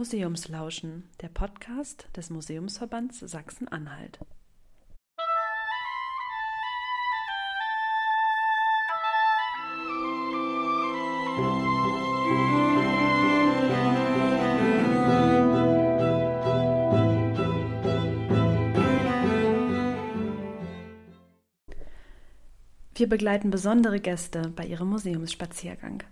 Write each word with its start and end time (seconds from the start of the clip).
Museumslauschen, 0.00 1.10
der 1.20 1.28
Podcast 1.28 2.08
des 2.16 2.30
Museumsverbands 2.30 3.18
Sachsen-Anhalt. 3.20 4.18
Wir 22.94 23.06
begleiten 23.06 23.50
besondere 23.50 24.00
Gäste 24.00 24.50
bei 24.56 24.64
ihrem 24.64 24.88
Museumsspaziergang. 24.88 26.04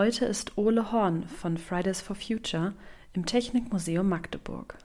Heute 0.00 0.24
ist 0.24 0.56
Ole 0.56 0.92
Horn 0.92 1.24
von 1.24 1.58
Fridays 1.58 2.00
for 2.00 2.16
Future 2.16 2.72
im 3.12 3.26
Technikmuseum 3.26 4.08
Magdeburg. 4.08 4.78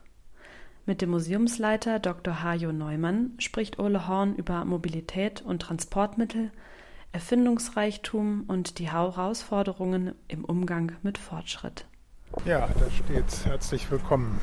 Mit 0.84 1.00
dem 1.00 1.08
Museumsleiter 1.08 2.00
Dr. 2.00 2.42
Hajo 2.42 2.70
Neumann 2.70 3.30
spricht 3.38 3.78
Ole 3.78 4.08
Horn 4.08 4.34
über 4.34 4.66
Mobilität 4.66 5.40
und 5.40 5.62
Transportmittel, 5.62 6.50
Erfindungsreichtum 7.12 8.44
und 8.46 8.78
die 8.78 8.92
Herausforderungen 8.92 10.14
im 10.28 10.44
Umgang 10.44 10.92
mit 11.02 11.16
Fortschritt. 11.16 11.86
Ja, 12.44 12.68
da 12.78 12.90
steht 12.90 13.46
herzlich 13.46 13.90
willkommen. 13.90 14.38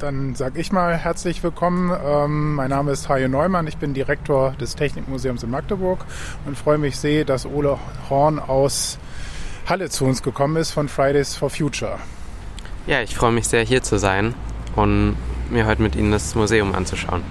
Dann 0.00 0.34
sage 0.34 0.60
ich 0.60 0.70
mal 0.70 0.98
herzlich 0.98 1.42
willkommen. 1.42 1.98
Ähm, 2.04 2.56
mein 2.56 2.68
Name 2.68 2.92
ist 2.92 3.08
Hajo 3.08 3.28
Neumann, 3.28 3.66
ich 3.66 3.78
bin 3.78 3.94
Direktor 3.94 4.52
des 4.60 4.76
Technikmuseums 4.76 5.44
in 5.44 5.50
Magdeburg 5.50 6.04
und 6.44 6.58
freue 6.58 6.76
mich 6.76 6.98
sehr, 6.98 7.24
dass 7.24 7.46
Ole 7.46 7.78
Horn 8.10 8.38
aus 8.38 8.98
Halle 9.68 9.90
zu 9.90 10.06
uns 10.06 10.22
gekommen 10.22 10.56
ist 10.56 10.70
von 10.70 10.88
Fridays 10.88 11.36
for 11.36 11.50
Future. 11.50 11.98
Ja, 12.86 13.02
ich 13.02 13.14
freue 13.14 13.32
mich 13.32 13.48
sehr, 13.48 13.62
hier 13.64 13.82
zu 13.82 13.98
sein 13.98 14.34
und 14.76 15.14
mir 15.50 15.66
heute 15.66 15.82
mit 15.82 15.94
Ihnen 15.94 16.10
das 16.10 16.34
Museum 16.34 16.74
anzuschauen. 16.74 17.22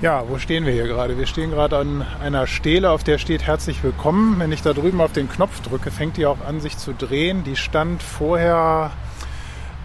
Ja, 0.00 0.24
wo 0.26 0.38
stehen 0.38 0.64
wir 0.64 0.72
hier 0.72 0.86
gerade? 0.86 1.18
Wir 1.18 1.26
stehen 1.26 1.50
gerade 1.50 1.76
an 1.76 2.06
einer 2.22 2.46
Stele, 2.46 2.90
auf 2.90 3.04
der 3.04 3.18
steht 3.18 3.42
herzlich 3.42 3.82
willkommen. 3.84 4.38
Wenn 4.38 4.50
ich 4.50 4.62
da 4.62 4.72
drüben 4.72 5.02
auf 5.02 5.12
den 5.12 5.28
Knopf 5.28 5.60
drücke, 5.60 5.90
fängt 5.90 6.16
die 6.16 6.24
auch 6.24 6.40
an, 6.46 6.62
sich 6.62 6.78
zu 6.78 6.94
drehen. 6.94 7.44
Die 7.44 7.56
stand 7.56 8.02
vorher 8.02 8.90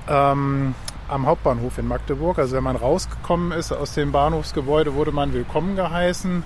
ähm, 0.07 0.73
am 1.09 1.25
Hauptbahnhof 1.25 1.79
in 1.79 1.87
Magdeburg. 1.87 2.39
Also 2.39 2.55
wenn 2.55 2.63
man 2.63 2.77
rausgekommen 2.77 3.51
ist 3.51 3.73
aus 3.73 3.93
dem 3.93 4.13
Bahnhofsgebäude, 4.13 4.93
wurde 4.93 5.11
man 5.11 5.33
willkommen 5.33 5.75
geheißen 5.75 6.43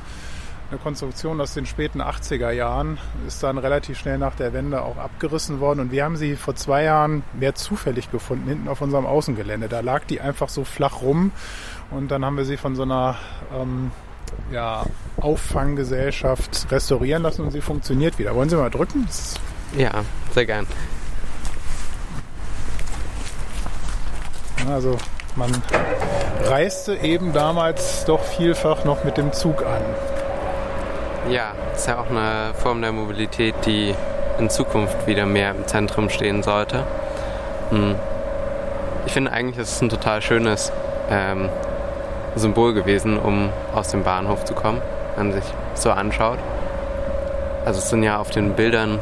eine 0.69 0.79
Konstruktion 0.79 1.39
aus 1.39 1.53
den 1.53 1.65
späten 1.65 2.01
80er 2.01 2.51
Jahren, 2.51 2.97
ist 3.25 3.41
dann 3.41 3.57
relativ 3.57 3.97
schnell 3.97 4.17
nach 4.17 4.35
der 4.35 4.51
Wende 4.53 4.81
auch 4.81 4.97
abgerissen 4.97 5.59
worden 5.59 5.79
und 5.79 5.91
wir 5.91 6.03
haben 6.03 6.17
sie 6.17 6.35
vor 6.35 6.55
zwei 6.55 6.83
Jahren 6.83 7.23
mehr 7.33 7.55
zufällig 7.55 8.11
gefunden, 8.11 8.49
hinten 8.49 8.67
auf 8.67 8.81
unserem 8.81 9.05
Außengelände. 9.05 9.69
Da 9.69 9.79
lag 9.79 10.03
die 10.05 10.19
einfach 10.19 10.49
so 10.49 10.65
flach 10.65 11.01
rum 11.01 11.31
und 11.89 12.11
dann 12.11 12.25
haben 12.25 12.35
wir 12.35 12.45
sie 12.45 12.57
von 12.57 12.75
so 12.75 12.83
einer 12.83 13.15
ähm, 13.53 13.91
ja, 14.51 14.85
Auffanggesellschaft 15.21 16.67
restaurieren 16.69 17.23
lassen 17.23 17.43
und 17.43 17.51
sie 17.51 17.61
funktioniert 17.61 18.19
wieder. 18.19 18.35
Wollen 18.35 18.49
Sie 18.49 18.57
mal 18.57 18.69
drücken? 18.69 19.07
Ja, 19.77 19.91
sehr 20.33 20.45
gern. 20.45 20.67
Also 24.69 24.97
man 25.37 25.51
reiste 26.43 26.95
eben 26.97 27.31
damals 27.31 28.03
doch 28.05 28.21
vielfach 28.21 28.83
noch 28.83 29.05
mit 29.05 29.17
dem 29.17 29.31
Zug 29.31 29.65
an. 29.65 29.81
Ja, 31.29 31.51
ist 31.73 31.87
ja 31.87 31.99
auch 31.99 32.09
eine 32.09 32.53
Form 32.55 32.81
der 32.81 32.91
Mobilität, 32.91 33.55
die 33.65 33.93
in 34.39 34.49
Zukunft 34.49 35.07
wieder 35.07 35.25
mehr 35.25 35.51
im 35.51 35.67
Zentrum 35.67 36.09
stehen 36.09 36.41
sollte. 36.43 36.83
Hm. 37.69 37.95
Ich 39.05 39.13
finde 39.13 39.31
eigentlich, 39.31 39.57
ist 39.57 39.73
es 39.73 39.81
ein 39.81 39.89
total 39.89 40.21
schönes 40.21 40.71
ähm, 41.09 41.49
Symbol 42.35 42.73
gewesen, 42.73 43.17
um 43.17 43.49
aus 43.73 43.89
dem 43.89 44.03
Bahnhof 44.03 44.45
zu 44.45 44.53
kommen, 44.53 44.81
wenn 45.15 45.29
man 45.29 45.41
sich 45.41 45.51
so 45.75 45.91
anschaut. 45.91 46.39
Also 47.65 47.79
es 47.79 47.89
sind 47.89 48.03
ja 48.03 48.19
auf 48.19 48.29
den 48.29 48.53
Bildern 48.53 48.99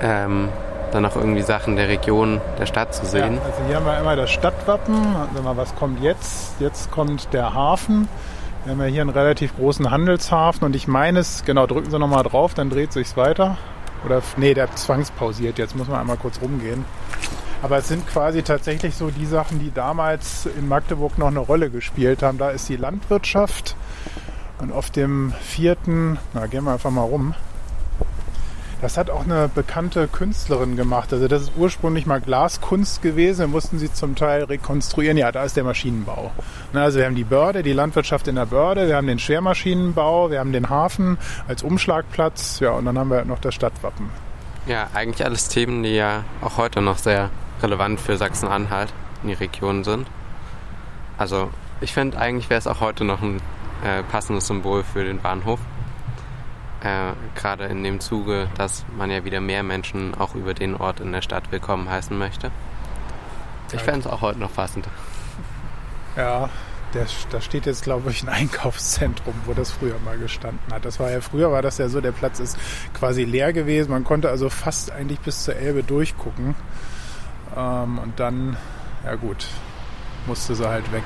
ähm, 0.00 0.48
dann 0.92 1.04
auch 1.04 1.16
irgendwie 1.16 1.42
Sachen 1.42 1.76
der 1.76 1.88
Region, 1.88 2.40
der 2.58 2.66
Stadt 2.66 2.94
zu 2.94 3.04
sehen. 3.04 3.34
Ja, 3.34 3.42
also 3.44 3.62
hier 3.66 3.76
haben 3.76 3.86
wir 3.86 3.98
immer 3.98 4.16
das 4.16 4.30
Stadtwappen. 4.30 5.16
Also 5.16 5.56
was 5.56 5.74
kommt 5.74 6.00
jetzt? 6.00 6.54
Jetzt 6.60 6.90
kommt 6.90 7.32
der 7.32 7.52
Hafen. 7.52 8.08
Wir 8.64 8.72
haben 8.72 8.80
ja 8.80 8.86
hier 8.86 9.02
einen 9.02 9.10
relativ 9.10 9.54
großen 9.56 9.90
Handelshafen 9.90 10.64
und 10.64 10.74
ich 10.74 10.88
meine 10.88 11.18
es, 11.18 11.44
genau, 11.44 11.66
drücken 11.66 11.90
Sie 11.90 11.98
nochmal 11.98 12.22
drauf, 12.22 12.54
dann 12.54 12.70
dreht 12.70 12.94
sich's 12.94 13.14
weiter. 13.14 13.58
Oder, 14.06 14.22
nee, 14.38 14.54
der 14.54 14.74
zwangspausiert, 14.74 15.58
jetzt 15.58 15.76
muss 15.76 15.86
man 15.86 16.00
einmal 16.00 16.16
kurz 16.16 16.40
rumgehen. 16.40 16.86
Aber 17.60 17.76
es 17.76 17.88
sind 17.88 18.06
quasi 18.06 18.42
tatsächlich 18.42 18.94
so 18.94 19.10
die 19.10 19.26
Sachen, 19.26 19.58
die 19.58 19.70
damals 19.70 20.46
in 20.46 20.66
Magdeburg 20.66 21.18
noch 21.18 21.26
eine 21.26 21.40
Rolle 21.40 21.68
gespielt 21.68 22.22
haben. 22.22 22.38
Da 22.38 22.50
ist 22.50 22.66
die 22.70 22.76
Landwirtschaft 22.76 23.76
und 24.60 24.72
auf 24.72 24.90
dem 24.90 25.34
vierten, 25.42 26.18
na 26.32 26.46
gehen 26.46 26.64
wir 26.64 26.72
einfach 26.72 26.90
mal 26.90 27.02
rum, 27.02 27.34
das 28.80 28.96
hat 28.96 29.10
auch 29.10 29.24
eine 29.24 29.48
bekannte 29.52 30.08
Künstlerin 30.08 30.76
gemacht. 30.76 31.12
Also 31.12 31.28
das 31.28 31.42
ist 31.42 31.52
ursprünglich 31.56 32.06
mal 32.06 32.20
Glaskunst 32.20 33.02
gewesen. 33.02 33.40
Da 33.40 33.46
mussten 33.46 33.78
sie 33.78 33.92
zum 33.92 34.14
Teil 34.14 34.44
rekonstruieren. 34.44 35.16
Ja, 35.16 35.32
da 35.32 35.44
ist 35.44 35.56
der 35.56 35.64
Maschinenbau. 35.64 36.30
Also 36.72 36.98
wir 36.98 37.06
haben 37.06 37.14
die 37.14 37.24
Börde, 37.24 37.62
die 37.62 37.72
Landwirtschaft 37.72 38.28
in 38.28 38.36
der 38.36 38.46
Börde, 38.46 38.88
wir 38.88 38.96
haben 38.96 39.06
den 39.06 39.18
Schwermaschinenbau, 39.18 40.30
wir 40.30 40.40
haben 40.40 40.52
den 40.52 40.68
Hafen 40.68 41.18
als 41.48 41.62
Umschlagplatz. 41.62 42.60
Ja, 42.60 42.72
und 42.72 42.84
dann 42.84 42.98
haben 42.98 43.10
wir 43.10 43.24
noch 43.24 43.38
das 43.38 43.54
Stadtwappen. 43.54 44.10
Ja, 44.66 44.88
eigentlich 44.94 45.24
alles 45.24 45.48
Themen, 45.48 45.82
die 45.82 45.94
ja 45.94 46.24
auch 46.40 46.56
heute 46.56 46.80
noch 46.80 46.98
sehr 46.98 47.30
relevant 47.62 48.00
für 48.00 48.16
Sachsen-Anhalt 48.16 48.92
in 49.22 49.28
die 49.28 49.34
Region 49.34 49.84
sind. 49.84 50.06
Also 51.18 51.50
ich 51.80 51.92
finde, 51.92 52.18
eigentlich 52.18 52.50
wäre 52.50 52.58
es 52.58 52.66
auch 52.66 52.80
heute 52.80 53.04
noch 53.04 53.22
ein 53.22 53.36
äh, 53.84 54.02
passendes 54.10 54.46
Symbol 54.46 54.82
für 54.82 55.04
den 55.04 55.20
Bahnhof 55.20 55.60
äh, 56.84 57.14
gerade 57.34 57.64
in 57.64 57.82
dem 57.82 57.98
Zuge, 58.00 58.48
dass 58.56 58.84
man 58.96 59.10
ja 59.10 59.24
wieder 59.24 59.40
mehr 59.40 59.62
Menschen 59.62 60.14
auch 60.14 60.34
über 60.34 60.54
den 60.54 60.76
Ort 60.76 61.00
in 61.00 61.12
der 61.12 61.22
Stadt 61.22 61.50
willkommen 61.50 61.88
heißen 61.88 62.16
möchte. 62.16 62.50
Ich 63.72 63.80
fände 63.80 64.00
es 64.00 64.06
auch 64.06 64.20
heute 64.20 64.38
noch 64.38 64.54
passend. 64.54 64.86
Ja, 66.16 66.48
der, 66.92 67.06
da 67.30 67.40
steht 67.40 67.66
jetzt, 67.66 67.82
glaube 67.82 68.10
ich, 68.10 68.22
ein 68.22 68.28
Einkaufszentrum, 68.42 69.34
wo 69.46 69.54
das 69.54 69.72
früher 69.72 69.98
mal 70.04 70.18
gestanden 70.18 70.72
hat. 70.72 70.84
Das 70.84 71.00
war 71.00 71.10
ja 71.10 71.20
früher, 71.20 71.50
war 71.50 71.62
das 71.62 71.78
ja 71.78 71.88
so, 71.88 72.00
der 72.00 72.12
Platz 72.12 72.38
ist 72.38 72.56
quasi 72.92 73.24
leer 73.24 73.52
gewesen. 73.52 73.90
Man 73.90 74.04
konnte 74.04 74.28
also 74.28 74.50
fast 74.50 74.92
eigentlich 74.92 75.18
bis 75.20 75.44
zur 75.44 75.56
Elbe 75.56 75.82
durchgucken. 75.82 76.54
Ähm, 77.56 77.98
und 77.98 78.20
dann, 78.20 78.56
ja 79.04 79.14
gut, 79.16 79.46
musste 80.26 80.54
sie 80.54 80.68
halt 80.68 80.92
weg. 80.92 81.02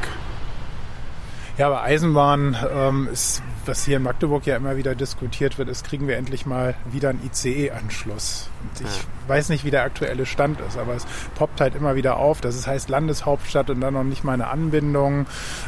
Ja, 1.57 1.67
aber 1.67 1.83
Eisenbahn 1.83 2.57
ähm, 2.71 3.09
ist, 3.11 3.43
was 3.69 3.85
hier 3.85 3.99
in 3.99 4.03
Magdeburg 4.03 4.47
ja 4.47 4.57
immer 4.57 4.77
wieder 4.77 4.95
diskutiert 4.95 5.59
wird, 5.59 5.69
ist, 5.69 5.87
kriegen 5.87 6.09
wir 6.09 6.17
endlich 6.17 6.47
mal 6.47 6.75
wieder 6.91 7.11
einen 7.11 7.23
ICE-Anschluss. 7.25 8.49
Ich 8.75 8.81
ja. 8.81 8.89
weiß 9.29 9.51
nicht, 9.51 9.65
wie 9.65 9.71
der 9.71 9.83
aktuelle 9.83 10.27
Stand 10.27 10.61
ist, 10.61 10.79
aber 10.79 10.95
es 10.95 11.07
poppt 11.35 11.61
halt 11.61 11.75
immer 11.75 11.95
wieder 11.95 12.17
auf. 12.17 12.41
Das 12.41 12.67
heißt 12.67 12.89
Landeshauptstadt 12.89 13.71
und 13.71 13.81
dann 13.81 13.95
noch 13.95 14.05
nicht 14.05 14.25
mal 14.25 14.33
eine 14.33 14.49
Anbindung. 14.49 15.27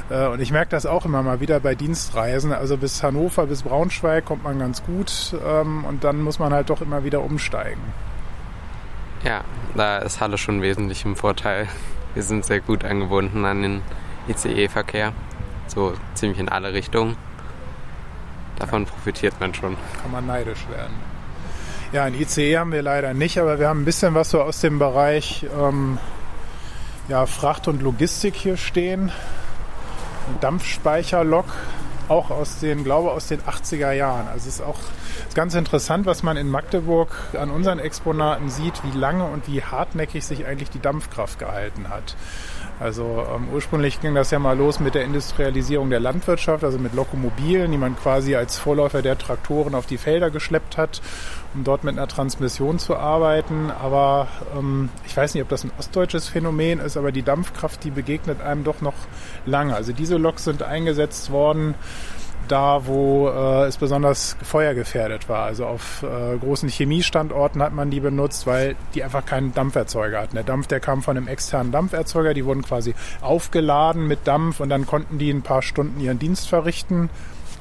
Äh, 0.09 0.27
und 0.27 0.41
ich 0.41 0.51
merke 0.51 0.71
das 0.71 0.87
auch 0.87 1.05
immer 1.05 1.23
mal 1.23 1.41
wieder 1.41 1.61
bei 1.61 1.75
Dienstreisen. 1.75 2.53
Also 2.53 2.77
bis 2.77 3.03
Hannover, 3.03 3.47
bis 3.47 3.63
Braunschweig 3.63 4.25
kommt 4.25 4.43
man 4.43 4.59
ganz 4.59 4.83
gut 4.83 5.35
ähm, 5.47 5.85
und 5.85 6.03
dann 6.03 6.23
muss 6.23 6.39
man 6.39 6.53
halt 6.53 6.71
doch 6.71 6.81
immer 6.81 7.05
wieder 7.05 7.23
umsteigen. 7.23 7.83
Ja, 9.23 9.45
da 9.77 9.99
ist 9.99 10.21
Halle 10.21 10.39
schon 10.39 10.63
wesentlich 10.63 11.05
im 11.05 11.15
Vorteil. 11.15 11.69
Wir 12.15 12.23
sind 12.23 12.45
sehr 12.45 12.61
gut 12.61 12.85
angebunden 12.85 13.45
an 13.45 13.63
den 13.63 13.83
ICE-Verkehr 14.29 15.13
so 15.71 15.95
ziemlich 16.15 16.39
in 16.39 16.49
alle 16.49 16.73
Richtungen. 16.73 17.17
Davon 18.61 18.85
profitiert 18.87 19.35
man 19.41 19.55
schon. 19.55 19.77
Kann 20.03 20.13
man 20.13 20.27
neidisch 20.27 20.69
werden. 20.69 20.95
Ja, 21.93 22.05
ein 22.05 22.15
ICE 22.15 22.59
haben 22.59 22.71
wir 22.71 22.83
leider 22.83 23.15
nicht, 23.15 23.39
aber 23.39 23.59
wir 23.59 23.69
haben 23.69 23.83
ein 23.83 23.85
bisschen 23.85 24.15
was 24.15 24.31
so 24.31 24.41
aus 24.41 24.61
dem 24.61 24.79
Bereich 24.79 25.45
ähm, 25.59 25.99
ja, 27.09 27.27
Fracht 27.27 27.67
und 27.67 27.83
Logistik 27.83 28.37
hier 28.37 28.57
stehen. 28.57 29.11
Eine 30.29 30.39
Dampfspeicherlok, 30.41 31.47
auch 32.09 32.31
aus 32.31 32.61
den, 32.61 32.85
glaube 32.85 33.11
aus 33.11 33.27
den 33.27 33.41
80er 33.41 33.93
Jahren. 33.93 34.29
Also 34.29 34.49
es 34.49 34.55
ist 34.57 34.61
auch 34.61 34.79
ist 35.31 35.37
ganz 35.37 35.55
interessant, 35.55 36.07
was 36.07 36.25
man 36.25 36.37
in 36.37 36.51
Magdeburg 36.51 37.11
an 37.39 37.53
unseren 37.53 37.79
Exponaten 37.79 38.51
sieht, 38.51 38.83
wie 38.83 38.99
lange 38.99 39.27
und 39.27 39.47
wie 39.47 39.63
hartnäckig 39.63 40.27
sich 40.27 40.45
eigentlich 40.45 40.71
die 40.71 40.81
Dampfkraft 40.81 41.39
gehalten 41.39 41.89
hat. 41.89 42.17
Also 42.81 43.25
ähm, 43.33 43.47
ursprünglich 43.55 44.01
ging 44.01 44.17
das 44.17 44.33
ja 44.33 44.41
mal 44.41 44.59
los 44.59 44.81
mit 44.81 44.97
der 44.97 45.05
Industrialisierung 45.05 45.89
der 45.89 46.01
Landwirtschaft, 46.01 46.65
also 46.65 46.79
mit 46.79 46.95
Lokomobilen, 46.95 47.71
die 47.71 47.79
man 47.79 47.97
quasi 47.97 48.35
als 48.35 48.59
Vorläufer 48.59 49.03
der 49.03 49.19
Traktoren 49.19 49.77
auf 49.77 49.87
die 49.87 49.99
Felder 49.99 50.31
geschleppt 50.31 50.77
hat, 50.77 51.01
um 51.55 51.63
dort 51.63 51.85
mit 51.85 51.97
einer 51.97 52.09
Transmission 52.09 52.81
zu 52.81 52.97
arbeiten. 52.97 53.71
Aber 53.71 54.27
ähm, 54.59 54.89
ich 55.07 55.17
weiß 55.17 55.35
nicht, 55.35 55.45
ob 55.45 55.49
das 55.49 55.63
ein 55.63 55.71
ostdeutsches 55.79 56.27
Phänomen 56.27 56.81
ist, 56.81 56.97
aber 56.97 57.13
die 57.13 57.23
Dampfkraft, 57.23 57.85
die 57.85 57.93
begegnet 57.93 58.41
einem 58.41 58.65
doch 58.65 58.81
noch 58.81 58.95
lange. 59.47 59.77
Also 59.77 59.93
diese 59.93 60.17
Loks 60.17 60.43
sind 60.43 60.65
eingesetzt 60.65 61.31
worden 61.31 61.77
da, 62.49 62.87
wo 62.87 63.29
äh, 63.29 63.67
es 63.67 63.77
besonders 63.77 64.37
feuergefährdet 64.43 65.29
war. 65.29 65.45
Also 65.45 65.67
auf 65.67 66.03
äh, 66.03 66.37
großen 66.37 66.69
Chemiestandorten 66.69 67.63
hat 67.63 67.73
man 67.73 67.91
die 67.91 68.01
benutzt, 68.01 68.47
weil 68.47 68.77
die 68.95 69.05
einfach 69.05 69.25
keinen 69.25 69.55
Dampferzeuger 69.55 70.21
hatten. 70.21 70.35
Der 70.35 70.45
Dampf, 70.45 70.67
der 70.67 70.81
kam 70.81 71.03
von 71.03 71.17
einem 71.17 71.29
externen 71.29 71.73
Dampferzeuger, 71.73 72.35
die 72.35 72.45
wurden 72.45 72.63
quasi 72.63 72.95
aufgeladen 73.21 74.07
mit 74.07 74.27
Dampf 74.27 74.61
und 74.61 74.69
dann 74.69 74.87
konnten 74.87 75.19
die 75.19 75.31
ein 75.31 75.43
paar 75.43 75.63
Stunden 75.63 76.01
ihren 76.01 76.19
Dienst 76.19 76.49
verrichten, 76.49 77.11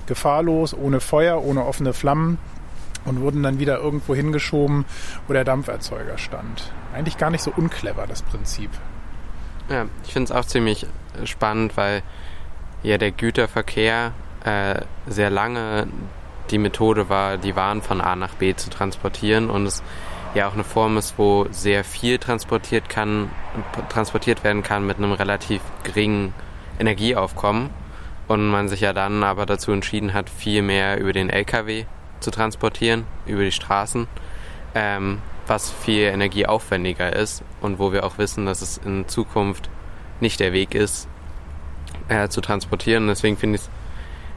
gefahrlos, 0.08 0.74
ohne 0.74 1.00
Feuer, 1.00 1.44
ohne 1.44 1.66
offene 1.66 1.94
Flammen 1.94 2.38
und 3.06 3.22
wurden 3.22 3.44
dann 3.44 3.60
wieder 3.60 3.80
irgendwo 3.80 4.16
hingeschoben, 4.16 4.86
wo 5.28 5.34
der 5.34 5.44
Dampferzeuger 5.44 6.18
stand. 6.18 6.72
Eigentlich 6.94 7.18
gar 7.18 7.30
nicht 7.30 7.44
so 7.44 7.52
unclever, 7.56 8.06
das 8.08 8.22
Prinzip. 8.24 8.72
Ja, 9.70 9.86
ich 10.04 10.14
finde 10.14 10.32
es 10.32 10.38
auch 10.38 10.46
ziemlich 10.46 10.88
spannend, 11.26 11.78
weil 11.78 12.02
ja 12.82 12.98
der 12.98 13.12
Güterverkehr 13.12 14.14
äh, 14.50 14.82
sehr 15.08 15.30
lange 15.30 15.88
die 16.50 16.58
Methode 16.58 17.10
war, 17.10 17.38
die 17.38 17.56
Waren 17.56 17.82
von 17.82 18.02
A 18.02 18.16
nach 18.16 18.34
B 18.34 18.56
zu 18.56 18.70
transportieren 18.70 19.50
und 19.50 19.68
es 19.68 19.84
ja 20.34 20.48
auch 20.48 20.54
eine 20.54 20.64
Form 20.64 20.98
ist, 20.98 21.18
wo 21.18 21.46
sehr 21.52 21.84
viel 21.84 22.18
transportiert 22.18 22.90
kann, 22.90 23.30
transportiert 23.90 24.44
werden 24.44 24.64
kann 24.64 24.86
mit 24.86 24.98
einem 24.98 25.12
relativ 25.12 25.62
geringen 25.84 26.34
Energieaufkommen 26.80 27.70
und 28.28 28.50
man 28.50 28.70
sich 28.70 28.82
ja 28.82 28.94
dann 28.94 29.24
aber 29.24 29.46
dazu 29.46 29.72
entschieden 29.72 30.14
hat, 30.14 30.30
viel 30.30 30.62
mehr 30.62 31.00
über 31.00 31.14
den 31.14 31.30
LKW 31.30 31.86
zu 32.20 32.32
transportieren, 32.32 33.06
über 33.28 33.44
die 33.44 33.52
Straßen, 33.52 34.08
ähm, 34.76 35.20
was 35.46 35.72
viel 35.72 36.04
energieaufwendiger 36.04 37.16
ist 37.16 37.44
und 37.62 37.80
wo 37.80 37.92
wir 37.92 38.04
auch 38.04 38.18
wissen, 38.18 38.46
dass 38.46 38.62
es 38.62 38.78
in 38.78 39.08
Zukunft 39.08 39.70
nicht 40.20 40.40
der 40.40 40.54
Weg 40.54 40.74
ist, 40.74 41.08
äh, 42.08 42.30
zu 42.30 42.42
transportieren. 42.42 43.08
Deswegen 43.08 43.38
finde 43.38 43.56
ich 43.56 43.62
es 43.64 43.70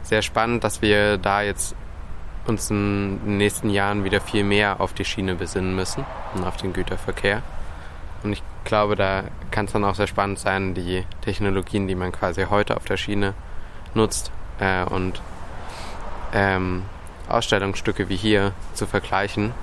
sehr 0.03 0.21
spannend, 0.21 0.63
dass 0.63 0.81
wir 0.81 1.17
da 1.17 1.41
jetzt 1.41 1.75
uns 2.45 2.69
in 2.69 3.19
den 3.23 3.37
nächsten 3.37 3.69
Jahren 3.69 4.03
wieder 4.03 4.19
viel 4.19 4.43
mehr 4.43 4.81
auf 4.81 4.93
die 4.93 5.05
Schiene 5.05 5.35
besinnen 5.35 5.75
müssen 5.75 6.05
und 6.35 6.43
auf 6.43 6.57
den 6.57 6.73
Güterverkehr. 6.73 7.41
Und 8.23 8.33
ich 8.33 8.43
glaube, 8.65 8.95
da 8.95 9.23
kann 9.51 9.65
es 9.65 9.71
dann 9.71 9.85
auch 9.85 9.95
sehr 9.95 10.07
spannend 10.07 10.39
sein, 10.39 10.73
die 10.73 11.05
Technologien, 11.21 11.87
die 11.87 11.95
man 11.95 12.11
quasi 12.11 12.45
heute 12.49 12.75
auf 12.75 12.85
der 12.85 12.97
Schiene 12.97 13.33
nutzt 13.93 14.31
äh, 14.59 14.83
und 14.83 15.21
ähm, 16.33 16.83
Ausstellungsstücke 17.29 18.09
wie 18.09 18.15
hier 18.15 18.53
zu 18.73 18.85
vergleichen, 18.85 19.53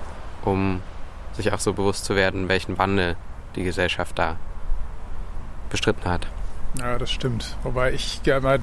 um 0.43 0.83
sich 1.33 1.53
auch 1.53 1.61
so 1.61 1.73
bewusst 1.73 2.05
zu 2.05 2.17
werden, 2.17 2.49
welchen 2.49 2.79
Wandel 2.79 3.17
die 3.57 3.65
Gesellschaft 3.65 4.19
da 4.19 4.37
bestritten 5.69 6.11
hat. 6.11 6.27
Ja, 6.79 6.99
das 6.99 7.11
stimmt. 7.11 7.57
Wobei 7.63 7.93
ich 7.93 8.21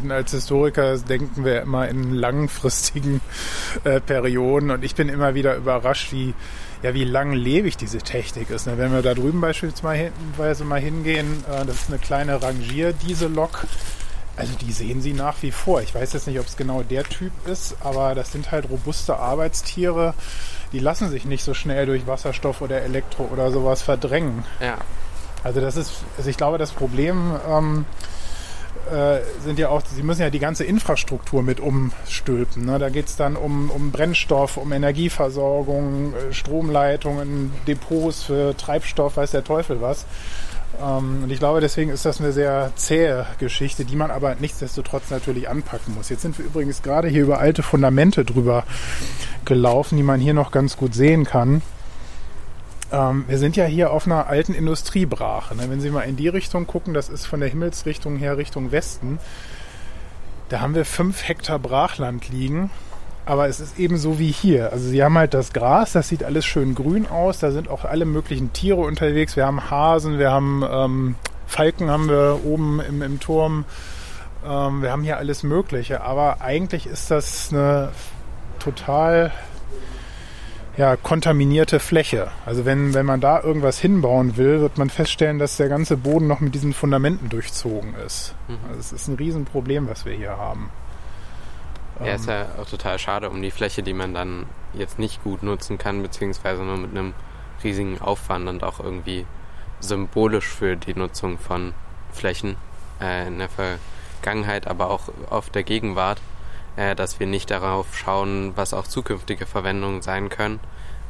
als 0.10 0.32
Historiker 0.32 0.98
denken 0.98 1.44
wir 1.44 1.62
immer 1.62 1.88
in 1.90 2.14
langfristigen 2.14 3.22
äh, 3.84 4.00
Perioden 4.00 4.72
und 4.72 4.84
ich 4.84 4.96
bin 4.96 5.10
immer 5.10 5.36
wieder 5.36 5.56
überrascht, 5.56 6.14
wie 6.14 6.34
ja, 6.84 6.94
wie 6.94 7.04
langlebig 7.04 7.78
diese 7.78 7.98
Technik 7.98 8.50
ist. 8.50 8.68
Ne? 8.68 8.78
Wenn 8.78 8.92
wir 8.92 9.02
da 9.02 9.14
drüben 9.14 9.42
beispielsweise 9.42 10.64
mal 10.64 10.80
hingehen, 10.80 11.44
äh, 11.50 11.66
das 11.66 11.76
ist 11.82 11.90
eine 11.90 12.00
kleine 12.00 12.42
Rangier-Diesellok. 12.42 13.66
Also 14.36 14.54
die 14.62 14.72
sehen 14.72 15.02
sie 15.02 15.14
nach 15.14 15.42
wie 15.42 15.52
vor. 15.52 15.82
Ich 15.82 15.96
weiß 15.96 16.14
jetzt 16.14 16.28
nicht, 16.28 16.40
ob 16.40 16.46
es 16.46 16.58
genau 16.58 16.84
der 16.84 17.04
Typ 17.04 17.32
ist, 17.48 17.76
aber 17.84 18.14
das 18.14 18.32
sind 18.32 18.52
halt 18.52 18.70
robuste 18.70 19.18
Arbeitstiere. 19.18 20.14
Die 20.72 20.80
lassen 20.80 21.10
sich 21.10 21.26
nicht 21.26 21.44
so 21.44 21.56
schnell 21.56 21.88
durch 21.88 22.06
Wasserstoff 22.06 22.62
oder 22.62 22.82
Elektro 22.84 23.24
oder 23.32 23.50
sowas 23.50 23.82
verdrängen. 23.82 24.46
Ja. 24.60 24.78
Also 25.44 25.62
das 25.62 25.78
ist, 25.78 25.94
also 26.18 26.30
ich 26.30 26.38
glaube, 26.38 26.58
das 26.58 26.72
Problem 26.72 27.36
ähm, 27.50 27.86
äh, 28.92 29.20
sind 29.44 29.60
ja 29.60 29.70
auch, 29.70 29.82
sie 29.86 30.04
müssen 30.04 30.22
ja 30.22 30.30
die 30.30 30.40
ganze 30.40 30.64
Infrastruktur 30.64 31.44
mit 31.44 31.60
umstülpen. 31.60 32.66
Ne? 32.66 32.80
Da 32.80 32.90
geht 32.90 33.08
es 33.08 33.16
dann 33.16 33.36
um, 33.36 33.70
um 33.70 33.92
Brennstoff, 33.92 34.58
um 34.58 34.72
Energieversorgung, 34.72 36.14
äh, 36.14 36.34
Stromleitungen, 36.34 37.52
Depots 37.68 38.24
für 38.24 38.56
Treibstoff, 38.56 39.18
weiß 39.18 39.32
der 39.32 39.44
Teufel 39.44 39.82
was. 39.82 40.06
Ähm, 40.82 41.24
und 41.24 41.32
ich 41.32 41.40
glaube, 41.40 41.62
deswegen 41.62 41.92
ist 41.92 42.06
das 42.06 42.20
eine 42.20 42.32
sehr 42.32 42.72
zähe 42.76 43.26
Geschichte, 43.40 43.86
die 43.86 43.96
man 43.96 44.12
aber 44.12 44.36
nichtsdestotrotz 44.36 45.10
natürlich 45.10 45.50
anpacken 45.50 45.96
muss. 45.96 46.10
Jetzt 46.10 46.22
sind 46.22 46.38
wir 46.38 46.46
übrigens 46.46 46.82
gerade 46.82 47.08
hier 47.08 47.24
über 47.24 47.40
alte 47.40 47.64
Fundamente 47.64 48.26
drüber 48.26 48.64
gelaufen, 49.46 49.98
die 49.98 50.04
man 50.04 50.20
hier 50.20 50.34
noch 50.34 50.52
ganz 50.52 50.78
gut 50.78 50.94
sehen 50.94 51.26
kann. 51.26 51.62
Ähm, 52.92 53.26
wir 53.28 53.38
sind 53.38 53.56
ja 53.56 53.66
hier 53.66 53.92
auf 53.92 54.06
einer 54.06 54.28
alten 54.28 54.54
Industriebrache. 54.54 55.56
Ne? 55.56 55.70
Wenn 55.70 55.82
Sie 55.82 55.90
mal 55.90 56.02
in 56.02 56.16
die 56.16 56.28
Richtung 56.28 56.68
gucken, 56.68 56.94
das 56.94 57.10
ist 57.10 57.26
von 57.26 57.40
der 57.40 57.50
Himmelsrichtung 57.50 58.18
her 58.18 58.38
Richtung 58.38 58.72
Westen. 58.72 59.20
Da 60.50 60.62
haben 60.62 60.76
wir 60.76 60.86
fünf 60.86 61.28
Hektar 61.28 61.60
Brachland 61.60 62.30
liegen. 62.30 62.70
Aber 63.26 63.50
es 63.50 63.60
ist 63.60 63.78
eben 63.78 63.98
so 63.98 64.20
wie 64.20 64.32
hier. 64.32 64.72
Also 64.72 64.88
sie 64.88 65.04
haben 65.04 65.18
halt 65.18 65.34
das 65.34 65.52
Gras, 65.52 65.92
das 65.92 66.08
sieht 66.08 66.24
alles 66.24 66.46
schön 66.46 66.76
grün 66.76 67.06
aus. 67.06 67.40
Da 67.40 67.52
sind 67.52 67.68
auch 67.68 67.84
alle 67.84 68.06
möglichen 68.06 68.54
Tiere 68.54 68.80
unterwegs. 68.80 69.36
Wir 69.36 69.46
haben 69.46 69.70
Hasen, 69.70 70.18
wir 70.18 70.32
haben 70.32 70.64
ähm, 70.70 71.16
Falken 71.46 71.90
haben 71.90 72.08
wir 72.08 72.40
oben 72.46 72.80
im, 72.80 73.02
im 73.02 73.20
Turm. 73.20 73.66
Ähm, 74.46 74.82
wir 74.82 74.92
haben 74.92 75.04
hier 75.04 75.18
alles 75.18 75.44
Mögliche. 75.44 76.02
Aber 76.02 76.40
eigentlich 76.40 76.88
ist 76.88 77.12
das 77.12 77.50
eine 77.52 77.90
total 78.60 79.34
ja, 80.78 80.96
kontaminierte 80.96 81.80
Fläche. 81.80 82.30
Also 82.46 82.64
wenn, 82.64 82.94
wenn 82.94 83.06
man 83.06 83.20
da 83.20 83.42
irgendwas 83.42 83.80
hinbauen 83.80 84.38
will, 84.38 84.62
wird 84.62 84.78
man 84.78 84.92
feststellen, 84.92 85.40
dass 85.40 85.58
der 85.58 85.70
ganze 85.70 85.98
Boden 85.98 86.28
noch 86.28 86.40
mit 86.40 86.54
diesen 86.54 86.74
Fundamenten 86.74 87.30
durchzogen 87.30 87.96
ist. 87.96 88.36
Mhm. 88.48 88.58
Also 88.70 88.80
es 88.80 88.92
ist 88.92 89.08
ein 89.08 89.16
Riesenproblem, 89.16 89.90
was 89.90 90.06
wir 90.06 90.14
hier 90.14 90.38
haben. 90.38 90.70
Ja, 92.00 92.14
ist 92.14 92.28
ja 92.28 92.46
auch 92.62 92.70
total 92.70 93.00
schade 93.00 93.32
um 93.32 93.42
die 93.42 93.50
Fläche, 93.50 93.82
die 93.82 93.94
man 93.94 94.14
dann 94.14 94.46
jetzt 94.74 95.00
nicht 95.00 95.24
gut 95.24 95.42
nutzen 95.42 95.80
kann, 95.80 96.04
beziehungsweise 96.04 96.62
nur 96.62 96.78
mit 96.78 96.92
einem 96.92 97.16
riesigen 97.64 98.00
Aufwand 98.00 98.48
und 98.48 98.64
auch 98.64 98.80
irgendwie 98.80 99.26
symbolisch 99.80 100.48
für 100.48 100.76
die 100.76 100.94
Nutzung 100.94 101.40
von 101.40 101.74
Flächen 102.12 102.56
äh, 103.02 103.28
in 103.28 103.40
der 103.40 103.50
Vergangenheit, 103.50 104.68
aber 104.68 104.92
auch 104.92 105.10
auf 105.32 105.50
der 105.50 105.64
Gegenwart 105.64 106.22
äh, 106.78 106.96
dass 106.96 107.20
wir 107.20 107.28
nicht 107.28 107.52
darauf 107.52 107.98
schauen, 107.98 108.54
was 108.56 108.74
auch 108.74 108.88
zukünftige 108.88 109.46
Verwendungen 109.46 110.02
sein 110.02 110.30
können 110.30 110.60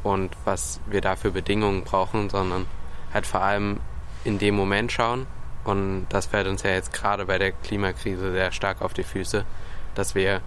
und 0.02 0.36
was 0.46 0.80
wir 0.88 1.02
da 1.02 1.16
für 1.16 1.32
Bedingungen 1.32 1.84
brauchen, 1.84 2.30
sondern 2.30 2.66
halt 3.14 3.28
vor 3.28 3.42
allem 3.42 3.82
in 4.24 4.40
dem 4.40 4.56
Moment 4.56 4.92
schauen. 4.92 5.28
Und 5.66 6.08
das 6.10 6.28
fällt 6.28 6.48
uns 6.48 6.64
ja 6.64 6.72
jetzt 6.72 6.94
gerade 6.94 7.26
bei 7.26 7.38
der 7.38 7.52
Klimakrise 7.52 8.32
sehr 8.32 8.52
stark 8.54 8.82
auf 8.82 8.94
die 8.94 9.04
Füße, 9.04 9.46
dass 9.94 10.16
wir 10.16 10.42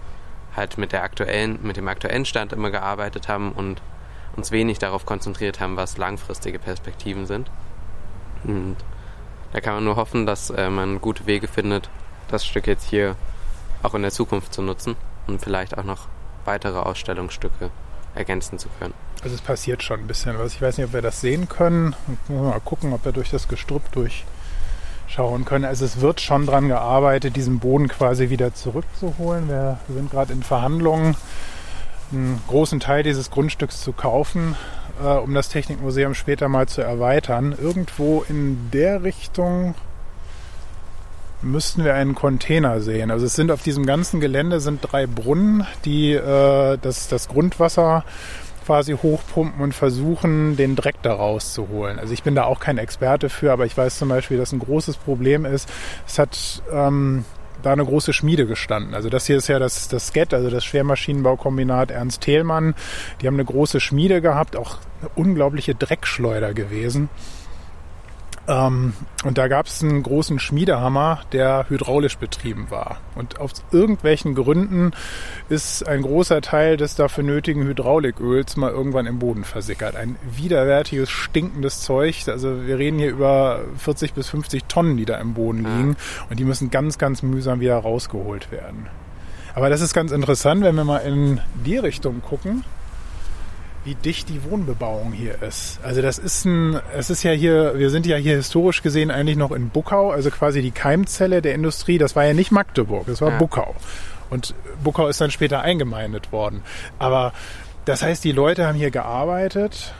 halt 0.55 0.79
mit 0.79 0.91
der 0.91 1.03
aktuellen, 1.03 1.59
mit 1.61 1.77
dem 1.77 1.87
aktuellen 1.87 2.25
Stand 2.25 2.51
immer 2.51 2.71
gearbeitet 2.71 3.27
haben 3.27 3.51
und 3.51 3.81
uns 4.35 4.49
wenig 4.49 4.79
darauf 4.79 5.05
konzentriert 5.05 5.59
haben, 5.59 5.77
was 5.77 5.97
langfristige 5.97 6.57
Perspektiven 6.57 7.27
sind. 7.27 7.51
Und 8.43 8.77
da 9.53 9.61
kann 9.61 9.75
man 9.75 9.83
nur 9.83 9.97
hoffen, 9.97 10.25
dass 10.25 10.49
äh, 10.49 10.69
man 10.69 10.99
gute 10.99 11.27
Wege 11.27 11.47
findet, 11.47 11.89
das 12.29 12.43
Stück 12.43 12.65
jetzt 12.65 12.89
hier 12.89 13.15
auch 13.83 13.93
in 13.93 14.01
der 14.01 14.11
Zukunft 14.11 14.53
zu 14.53 14.63
nutzen 14.63 14.95
und 15.31 15.41
vielleicht 15.41 15.77
auch 15.77 15.83
noch 15.83 16.07
weitere 16.45 16.79
Ausstellungsstücke 16.79 17.69
ergänzen 18.15 18.59
zu 18.59 18.67
können. 18.79 18.93
Also 19.23 19.35
es 19.35 19.41
passiert 19.41 19.83
schon 19.83 20.01
ein 20.01 20.07
bisschen 20.07 20.37
was. 20.37 20.53
Ich 20.53 20.61
weiß 20.61 20.77
nicht, 20.77 20.87
ob 20.87 20.93
wir 20.93 21.01
das 21.01 21.21
sehen 21.21 21.47
können. 21.47 21.95
Mal 22.27 22.59
gucken, 22.61 22.93
ob 22.93 23.05
wir 23.05 23.11
durch 23.11 23.29
das 23.29 23.47
Gestrüpp 23.47 23.83
durchschauen 23.91 25.45
können. 25.45 25.65
Also 25.65 25.85
es 25.85 26.01
wird 26.01 26.21
schon 26.21 26.45
daran 26.45 26.67
gearbeitet, 26.67 27.35
diesen 27.35 27.59
Boden 27.59 27.87
quasi 27.87 28.29
wieder 28.29 28.53
zurückzuholen. 28.53 29.47
Wir 29.47 29.79
sind 29.87 30.11
gerade 30.11 30.33
in 30.33 30.43
Verhandlungen, 30.43 31.15
einen 32.11 32.41
großen 32.47 32.79
Teil 32.79 33.03
dieses 33.03 33.29
Grundstücks 33.29 33.81
zu 33.81 33.93
kaufen, 33.93 34.55
äh, 35.01 35.07
um 35.07 35.33
das 35.33 35.49
Technikmuseum 35.49 36.15
später 36.15 36.49
mal 36.49 36.67
zu 36.67 36.81
erweitern. 36.81 37.55
Irgendwo 37.57 38.25
in 38.27 38.71
der 38.71 39.03
Richtung 39.03 39.75
müssten 41.41 41.83
wir 41.83 41.93
einen 41.93 42.15
Container 42.15 42.81
sehen. 42.81 43.11
Also 43.11 43.25
es 43.25 43.35
sind 43.35 43.51
auf 43.51 43.63
diesem 43.63 43.85
ganzen 43.85 44.19
Gelände 44.19 44.59
sind 44.59 44.79
drei 44.81 45.07
Brunnen, 45.07 45.65
die 45.85 46.13
äh, 46.13 46.77
das, 46.81 47.07
das 47.07 47.27
Grundwasser 47.27 48.03
quasi 48.65 48.93
hochpumpen 48.93 49.61
und 49.61 49.73
versuchen, 49.73 50.55
den 50.55 50.75
Dreck 50.75 50.95
da 51.01 51.13
rauszuholen. 51.13 51.99
Also 51.99 52.13
ich 52.13 52.23
bin 52.23 52.35
da 52.35 52.43
auch 52.43 52.59
kein 52.59 52.77
Experte 52.77 53.29
für, 53.29 53.51
aber 53.51 53.65
ich 53.65 53.75
weiß 53.75 53.97
zum 53.97 54.09
Beispiel, 54.09 54.37
dass 54.37 54.51
ein 54.51 54.59
großes 54.59 54.97
Problem 54.97 55.45
ist. 55.45 55.67
Es 56.07 56.19
hat 56.19 56.61
ähm, 56.71 57.25
da 57.63 57.73
eine 57.73 57.85
große 57.85 58.13
Schmiede 58.13 58.45
gestanden. 58.45 58.93
Also 58.93 59.09
das 59.09 59.25
hier 59.25 59.37
ist 59.37 59.47
ja 59.47 59.59
das, 59.59 59.87
das 59.87 60.07
SCET, 60.07 60.33
also 60.33 60.49
das 60.49 60.63
Schwermaschinenbaukombinat 60.65 61.91
Ernst 61.91 62.21
Thälmann. 62.21 62.75
Die 63.21 63.27
haben 63.27 63.35
eine 63.35 63.45
große 63.45 63.79
Schmiede 63.79 64.21
gehabt, 64.21 64.55
auch 64.55 64.77
eine 65.01 65.09
unglaubliche 65.15 65.75
Dreckschleuder 65.75 66.53
gewesen. 66.53 67.09
Ähm, 68.47 68.93
und 69.23 69.37
da 69.37 69.47
gab 69.47 69.67
es 69.67 69.83
einen 69.83 70.01
großen 70.01 70.39
Schmiedehammer, 70.39 71.21
der 71.31 71.65
hydraulisch 71.69 72.17
betrieben 72.17 72.67
war. 72.69 72.97
Und 73.15 73.39
aus 73.39 73.63
irgendwelchen 73.71 74.33
Gründen 74.33 74.91
ist 75.49 75.87
ein 75.87 76.01
großer 76.01 76.41
Teil 76.41 76.77
des 76.77 76.95
dafür 76.95 77.23
nötigen 77.23 77.63
Hydrauliköls 77.63 78.57
mal 78.57 78.71
irgendwann 78.71 79.05
im 79.05 79.19
Boden 79.19 79.43
versickert. 79.43 79.95
Ein 79.95 80.15
widerwärtiges, 80.35 81.09
stinkendes 81.09 81.81
Zeug. 81.81 82.23
Also 82.27 82.65
wir 82.65 82.77
reden 82.77 82.97
hier 82.97 83.11
über 83.11 83.61
40 83.77 84.13
bis 84.13 84.29
50 84.29 84.65
Tonnen, 84.65 84.97
die 84.97 85.05
da 85.05 85.17
im 85.17 85.33
Boden 85.33 85.59
liegen. 85.59 85.95
Und 86.29 86.39
die 86.39 86.45
müssen 86.45 86.71
ganz, 86.71 86.97
ganz 86.97 87.21
mühsam 87.21 87.59
wieder 87.59 87.77
rausgeholt 87.77 88.51
werden. 88.51 88.87
Aber 89.53 89.69
das 89.69 89.81
ist 89.81 89.93
ganz 89.93 90.11
interessant, 90.11 90.63
wenn 90.63 90.75
wir 90.75 90.85
mal 90.85 90.99
in 90.99 91.41
die 91.65 91.77
Richtung 91.77 92.21
gucken, 92.21 92.63
wie 93.83 93.95
dicht 93.95 94.29
die 94.29 94.43
Wohnbebauung 94.43 95.11
hier 95.11 95.41
ist. 95.41 95.79
Also 95.83 96.01
das 96.01 96.19
ist 96.19 96.45
ein, 96.45 96.79
es 96.95 97.09
ist 97.09 97.23
ja 97.23 97.31
hier, 97.31 97.73
wir 97.77 97.89
sind 97.89 98.05
ja 98.05 98.17
hier 98.17 98.35
historisch 98.35 98.83
gesehen 98.83 99.09
eigentlich 99.09 99.37
noch 99.37 99.51
in 99.51 99.69
Buckau, 99.69 100.11
also 100.11 100.29
quasi 100.29 100.61
die 100.61 100.71
Keimzelle 100.71 101.41
der 101.41 101.55
Industrie. 101.55 101.97
Das 101.97 102.15
war 102.15 102.25
ja 102.25 102.33
nicht 102.33 102.51
Magdeburg, 102.51 103.07
das 103.07 103.21
war 103.21 103.31
ja. 103.31 103.37
Buckau. 103.37 103.75
Und 104.29 104.53
Buckau 104.83 105.07
ist 105.07 105.19
dann 105.19 105.31
später 105.31 105.61
eingemeindet 105.61 106.31
worden. 106.31 106.61
Aber 106.99 107.33
das 107.85 108.03
heißt, 108.03 108.23
die 108.23 108.31
Leute 108.31 108.67
haben 108.67 108.77
hier 108.77 108.91
gearbeitet 108.91 109.93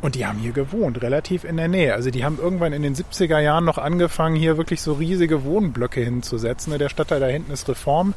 und 0.00 0.14
die 0.14 0.26
haben 0.26 0.38
hier 0.38 0.52
gewohnt, 0.52 1.02
relativ 1.02 1.44
in 1.44 1.56
der 1.56 1.68
Nähe. 1.68 1.94
Also 1.94 2.10
die 2.10 2.24
haben 2.24 2.38
irgendwann 2.40 2.72
in 2.72 2.82
den 2.82 2.94
70er 2.94 3.40
Jahren 3.40 3.64
noch 3.64 3.78
angefangen, 3.78 4.36
hier 4.36 4.56
wirklich 4.56 4.80
so 4.80 4.92
riesige 4.92 5.44
Wohnblöcke 5.44 6.00
hinzusetzen. 6.00 6.76
Der 6.78 6.88
Stadtteil 6.88 7.20
da 7.20 7.26
hinten 7.26 7.52
ist 7.52 7.68
Reform. 7.68 8.14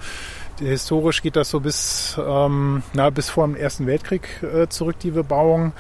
Historisch 0.60 1.24
geht 1.24 1.36
das 1.36 1.50
so 1.50 1.60
bis, 1.60 2.20
ähm, 2.24 2.84
na, 2.94 3.10
bis 3.10 3.30
vor 3.30 3.48
dem 3.48 3.56
Ersten 3.56 3.88
Weltkrieg 3.88 4.44
äh, 4.44 4.68
zurück, 4.68 5.00
die 5.00 5.12
Bebauung. 5.12 5.74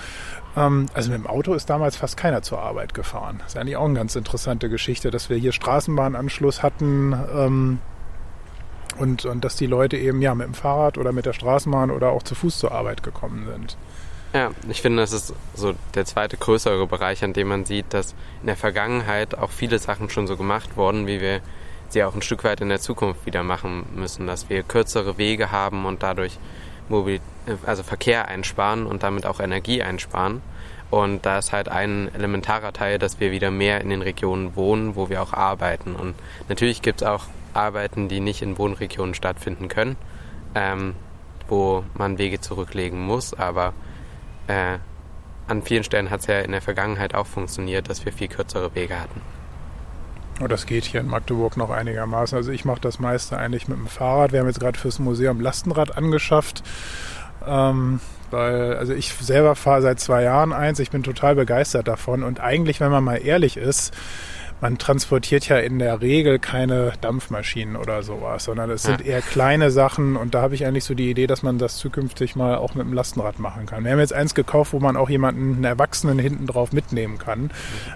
Ähm, 0.57 0.87
also 0.95 1.11
mit 1.11 1.19
dem 1.19 1.27
Auto 1.27 1.53
ist 1.53 1.69
damals 1.69 1.97
fast 1.97 2.17
keiner 2.17 2.41
zur 2.41 2.59
Arbeit 2.59 2.95
gefahren. 2.95 3.37
Das 3.39 3.53
ist 3.53 3.57
eigentlich 3.57 3.77
auch 3.77 3.85
eine 3.85 3.93
ganz 3.93 4.15
interessante 4.15 4.69
Geschichte, 4.69 5.11
dass 5.11 5.29
wir 5.29 5.37
hier 5.37 5.51
Straßenbahnanschluss 5.51 6.63
hatten. 6.63 7.13
Ähm, 7.35 7.79
und, 8.97 9.25
und 9.25 9.45
dass 9.45 9.55
die 9.55 9.67
Leute 9.67 9.97
eben 9.97 10.21
ja 10.21 10.35
mit 10.35 10.47
dem 10.47 10.53
Fahrrad 10.53 10.97
oder 10.97 11.11
mit 11.11 11.25
der 11.25 11.33
Straßenbahn 11.33 11.91
oder 11.91 12.09
auch 12.09 12.23
zu 12.23 12.35
Fuß 12.35 12.57
zur 12.57 12.71
Arbeit 12.71 13.03
gekommen 13.03 13.45
sind. 13.45 13.77
Ja, 14.33 14.51
ich 14.69 14.81
finde, 14.81 15.01
das 15.01 15.11
ist 15.11 15.33
so 15.53 15.73
der 15.93 16.05
zweite 16.05 16.37
größere 16.37 16.87
Bereich, 16.87 17.21
an 17.23 17.33
dem 17.33 17.49
man 17.49 17.65
sieht, 17.65 17.93
dass 17.93 18.15
in 18.39 18.47
der 18.47 18.55
Vergangenheit 18.55 19.37
auch 19.37 19.51
viele 19.51 19.77
Sachen 19.77 20.09
schon 20.09 20.25
so 20.25 20.37
gemacht 20.37 20.77
wurden, 20.77 21.05
wie 21.05 21.19
wir 21.19 21.41
sie 21.89 22.03
auch 22.05 22.15
ein 22.15 22.21
Stück 22.21 22.45
weit 22.45 22.61
in 22.61 22.69
der 22.69 22.79
Zukunft 22.79 23.25
wieder 23.25 23.43
machen 23.43 23.85
müssen, 23.93 24.27
dass 24.27 24.49
wir 24.49 24.63
kürzere 24.63 25.17
Wege 25.17 25.51
haben 25.51 25.85
und 25.85 26.01
dadurch 26.01 26.39
Mobil 26.87 27.19
also 27.65 27.83
Verkehr 27.83 28.29
einsparen 28.29 28.85
und 28.85 29.03
damit 29.03 29.25
auch 29.25 29.41
Energie 29.41 29.83
einsparen. 29.83 30.41
Und 30.89 31.25
da 31.25 31.39
ist 31.39 31.51
halt 31.51 31.67
ein 31.67 32.13
elementarer 32.13 32.71
Teil, 32.71 32.99
dass 32.99 33.19
wir 33.19 33.31
wieder 33.31 33.51
mehr 33.51 33.81
in 33.81 33.89
den 33.89 34.01
Regionen 34.01 34.55
wohnen, 34.55 34.95
wo 34.95 35.09
wir 35.09 35.21
auch 35.21 35.33
arbeiten. 35.33 35.95
Und 35.95 36.15
natürlich 36.47 36.81
gibt 36.81 37.01
es 37.01 37.07
auch 37.07 37.25
Arbeiten, 37.53 38.07
die 38.07 38.21
nicht 38.21 38.41
in 38.41 38.57
Wohnregionen 38.57 39.13
stattfinden 39.13 39.67
können, 39.67 39.97
ähm, 40.55 40.95
wo 41.47 41.83
man 41.95 42.17
Wege 42.17 42.39
zurücklegen 42.39 43.01
muss, 43.01 43.33
aber 43.33 43.73
äh, 44.51 44.79
an 45.47 45.61
vielen 45.63 45.83
Stellen 45.83 46.09
hat 46.09 46.21
es 46.21 46.27
ja 46.27 46.39
in 46.39 46.51
der 46.51 46.61
Vergangenheit 46.61 47.15
auch 47.15 47.27
funktioniert, 47.27 47.89
dass 47.89 48.05
wir 48.05 48.13
viel 48.13 48.27
kürzere 48.27 48.73
Wege 48.75 48.99
hatten. 48.99 49.21
Oh, 50.41 50.47
das 50.47 50.65
geht 50.65 50.85
hier 50.85 51.01
in 51.01 51.07
Magdeburg 51.07 51.57
noch 51.57 51.69
einigermaßen. 51.69 52.35
Also 52.37 52.51
ich 52.51 52.65
mache 52.65 52.81
das 52.81 52.99
meiste 52.99 53.37
eigentlich 53.37 53.67
mit 53.67 53.77
dem 53.77 53.87
Fahrrad. 53.87 54.31
Wir 54.31 54.39
haben 54.39 54.47
jetzt 54.47 54.59
gerade 54.59 54.77
fürs 54.77 54.99
Museum 54.99 55.39
Lastenrad 55.39 55.97
angeschafft. 55.97 56.63
Ähm, 57.45 57.99
weil, 58.31 58.75
also 58.77 58.93
ich 58.93 59.13
selber 59.13 59.55
fahre 59.55 59.81
seit 59.81 59.99
zwei 59.99 60.23
Jahren 60.23 60.53
eins, 60.53 60.79
ich 60.79 60.89
bin 60.89 61.03
total 61.03 61.35
begeistert 61.35 61.87
davon. 61.87 62.23
Und 62.23 62.39
eigentlich, 62.39 62.79
wenn 62.79 62.91
man 62.91 63.03
mal 63.03 63.17
ehrlich 63.17 63.57
ist, 63.57 63.93
man 64.61 64.77
transportiert 64.77 65.47
ja 65.47 65.57
in 65.57 65.79
der 65.79 66.01
Regel 66.01 66.37
keine 66.37 66.93
Dampfmaschinen 67.01 67.75
oder 67.75 68.03
sowas, 68.03 68.43
sondern 68.43 68.69
es 68.69 68.83
sind 68.83 69.03
eher 69.03 69.21
kleine 69.21 69.71
Sachen 69.71 70.15
und 70.15 70.35
da 70.35 70.43
habe 70.43 70.53
ich 70.53 70.65
eigentlich 70.67 70.83
so 70.83 70.93
die 70.93 71.09
Idee, 71.09 71.25
dass 71.25 71.41
man 71.41 71.57
das 71.57 71.77
zukünftig 71.77 72.35
mal 72.35 72.55
auch 72.55 72.75
mit 72.75 72.85
dem 72.85 72.93
Lastenrad 72.93 73.39
machen 73.39 73.65
kann. 73.65 73.83
Wir 73.83 73.91
haben 73.91 73.99
jetzt 73.99 74.13
eins 74.13 74.35
gekauft, 74.35 74.73
wo 74.73 74.79
man 74.79 74.95
auch 74.95 75.09
jemanden, 75.09 75.55
einen 75.55 75.63
Erwachsenen 75.63 76.19
hinten 76.19 76.45
drauf 76.45 76.73
mitnehmen 76.73 77.17
kann. 77.17 77.49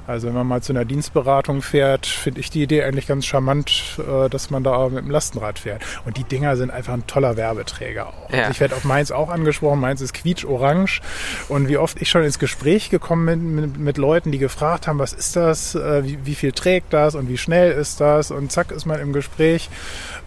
Also 0.08 0.28
wenn 0.28 0.34
man 0.34 0.48
mal 0.48 0.62
zu 0.64 0.74
einer 0.74 0.86
Dienstberatung 0.86 1.62
fährt, 1.62 2.08
finde 2.08 2.40
ich 2.40 2.50
die 2.50 2.64
Idee 2.64 2.84
eigentlich 2.84 3.06
ganz 3.06 3.26
charmant, 3.26 4.00
äh, 4.00 4.28
dass 4.28 4.50
man 4.50 4.64
da 4.64 4.90
mit 4.90 5.04
dem 5.04 5.12
Lastenrad 5.12 5.60
fährt. 5.60 5.84
Und 6.06 6.18
die 6.18 6.24
Dinger 6.24 6.58
sind 6.58 6.72
einfach 6.72 6.94
ein 6.94 7.06
toller 7.06 7.38
Werbeträger 7.38 8.08
auch. 8.08 8.32
Ja. 8.32 8.40
Also 8.40 8.52
ich 8.52 8.60
werde 8.60 8.76
auf 8.76 8.86
meins 8.86 9.12
auch 9.12 9.30
angesprochen, 9.30 9.80
meins 9.80 10.02
ist 10.02 10.14
quietsch-orange 10.16 11.02
und 11.48 11.68
wie 11.68 11.78
oft 11.78 12.02
ich 12.02 12.10
schon 12.10 12.24
ins 12.24 12.40
Gespräch 12.40 12.90
gekommen 12.90 13.26
bin 13.28 13.56
mit, 13.56 13.78
mit 13.78 13.98
Leuten, 14.00 14.32
die 14.32 14.40
gefragt 14.40 14.88
haben, 14.88 14.98
was 14.98 15.14
ist 15.14 15.36
das, 15.36 15.76
äh, 15.76 16.04
wie, 16.04 16.26
wie 16.26 16.36
viel 16.36 16.55
trägt 16.56 16.94
das 16.94 17.16
und 17.16 17.30
wie 17.30 17.38
schnell 17.38 17.72
ist 17.72 18.02
das 18.02 18.32
und 18.32 18.52
zack 18.52 18.72
ist 18.72 18.86
man 18.86 19.00
im 19.00 19.14
Gespräch. 19.14 19.70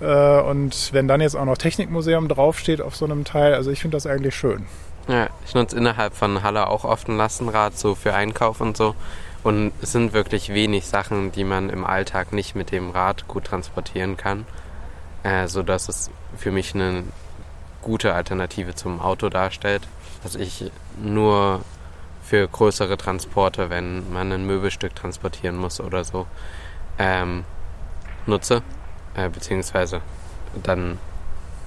Äh, 0.01 0.41
und 0.41 0.93
wenn 0.93 1.09
dann 1.09 1.21
jetzt 1.21 1.37
auch 1.37 1.45
noch 1.45 1.59
Technikmuseum 1.59 2.29
draufsteht 2.29 2.81
auf 2.81 2.97
so 2.97 3.05
einem 3.05 3.25
Teil, 3.25 3.55
also 3.55 3.71
ich 3.71 3.81
finde 3.81 3.97
das 3.97 4.07
eigentlich 4.07 4.35
schön. 4.35 4.67
Ja, 5.09 5.29
ich 5.47 5.55
nutze 5.55 5.77
innerhalb 5.77 6.15
von 6.15 6.43
Halle 6.43 6.69
auch 6.69 6.85
oft 6.85 7.09
ein 7.09 7.17
Lastenrad, 7.17 7.79
so 7.79 7.95
für 7.95 8.15
Einkauf 8.15 8.61
und 8.61 8.77
so. 8.77 8.95
Und 9.43 9.73
es 9.81 9.93
sind 9.93 10.13
wirklich 10.13 10.53
wenig 10.53 10.87
Sachen, 10.87 11.33
die 11.33 11.45
man 11.45 11.71
im 11.71 11.85
Alltag 11.85 12.33
nicht 12.33 12.55
mit 12.55 12.73
dem 12.73 12.91
Rad 12.91 13.27
gut 13.29 13.45
transportieren 13.45 14.17
kann, 14.17 14.45
äh, 15.23 15.49
sodass 15.49 15.89
es 15.89 16.11
für 16.37 16.51
mich 16.51 16.75
eine 16.75 17.05
gute 17.81 18.13
Alternative 18.13 18.75
zum 18.75 19.01
Auto 19.01 19.29
darstellt. 19.29 19.83
dass 20.25 20.35
ich 20.35 20.73
nur 21.01 21.61
für 22.29 22.47
größere 22.47 22.99
Transporte, 22.99 23.71
wenn 23.71 24.13
man 24.13 24.31
ein 24.33 24.47
Möbelstück 24.47 24.95
transportieren 24.95 25.57
muss 25.57 25.81
oder 25.81 26.05
so, 26.05 26.27
ähm, 26.99 27.45
nutze, 28.27 28.63
äh, 29.15 29.31
beziehungsweise 29.31 30.03
dann 30.63 30.99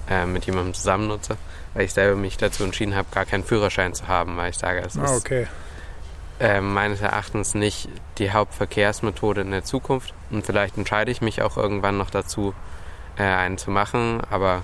äh, 0.08 0.24
mit 0.24 0.46
jemandem 0.46 0.74
zusammen 0.74 1.08
nutze, 1.08 1.36
weil 1.74 1.84
ich 1.84 1.92
selber 1.92 2.16
mich 2.16 2.36
dazu 2.36 2.62
entschieden 2.62 2.94
habe, 2.94 3.08
gar 3.10 3.24
keinen 3.24 3.42
Führerschein 3.42 3.92
zu 3.92 4.06
haben, 4.06 4.36
weil 4.36 4.50
ich 4.50 4.58
sage, 4.58 4.80
es 4.86 4.96
ah, 4.96 5.16
okay. 5.16 5.42
ist 5.42 5.50
äh, 6.38 6.60
meines 6.60 7.00
Erachtens 7.00 7.54
nicht 7.54 7.88
die 8.18 8.30
Hauptverkehrsmethode 8.30 9.40
in 9.40 9.50
der 9.50 9.64
Zukunft 9.64 10.14
und 10.30 10.46
vielleicht 10.46 10.78
entscheide 10.78 11.10
ich 11.10 11.20
mich 11.20 11.42
auch 11.42 11.56
irgendwann 11.56 11.98
noch 11.98 12.10
dazu, 12.10 12.54
äh, 13.18 13.24
einen 13.24 13.58
zu 13.58 13.72
machen, 13.72 14.22
aber 14.30 14.62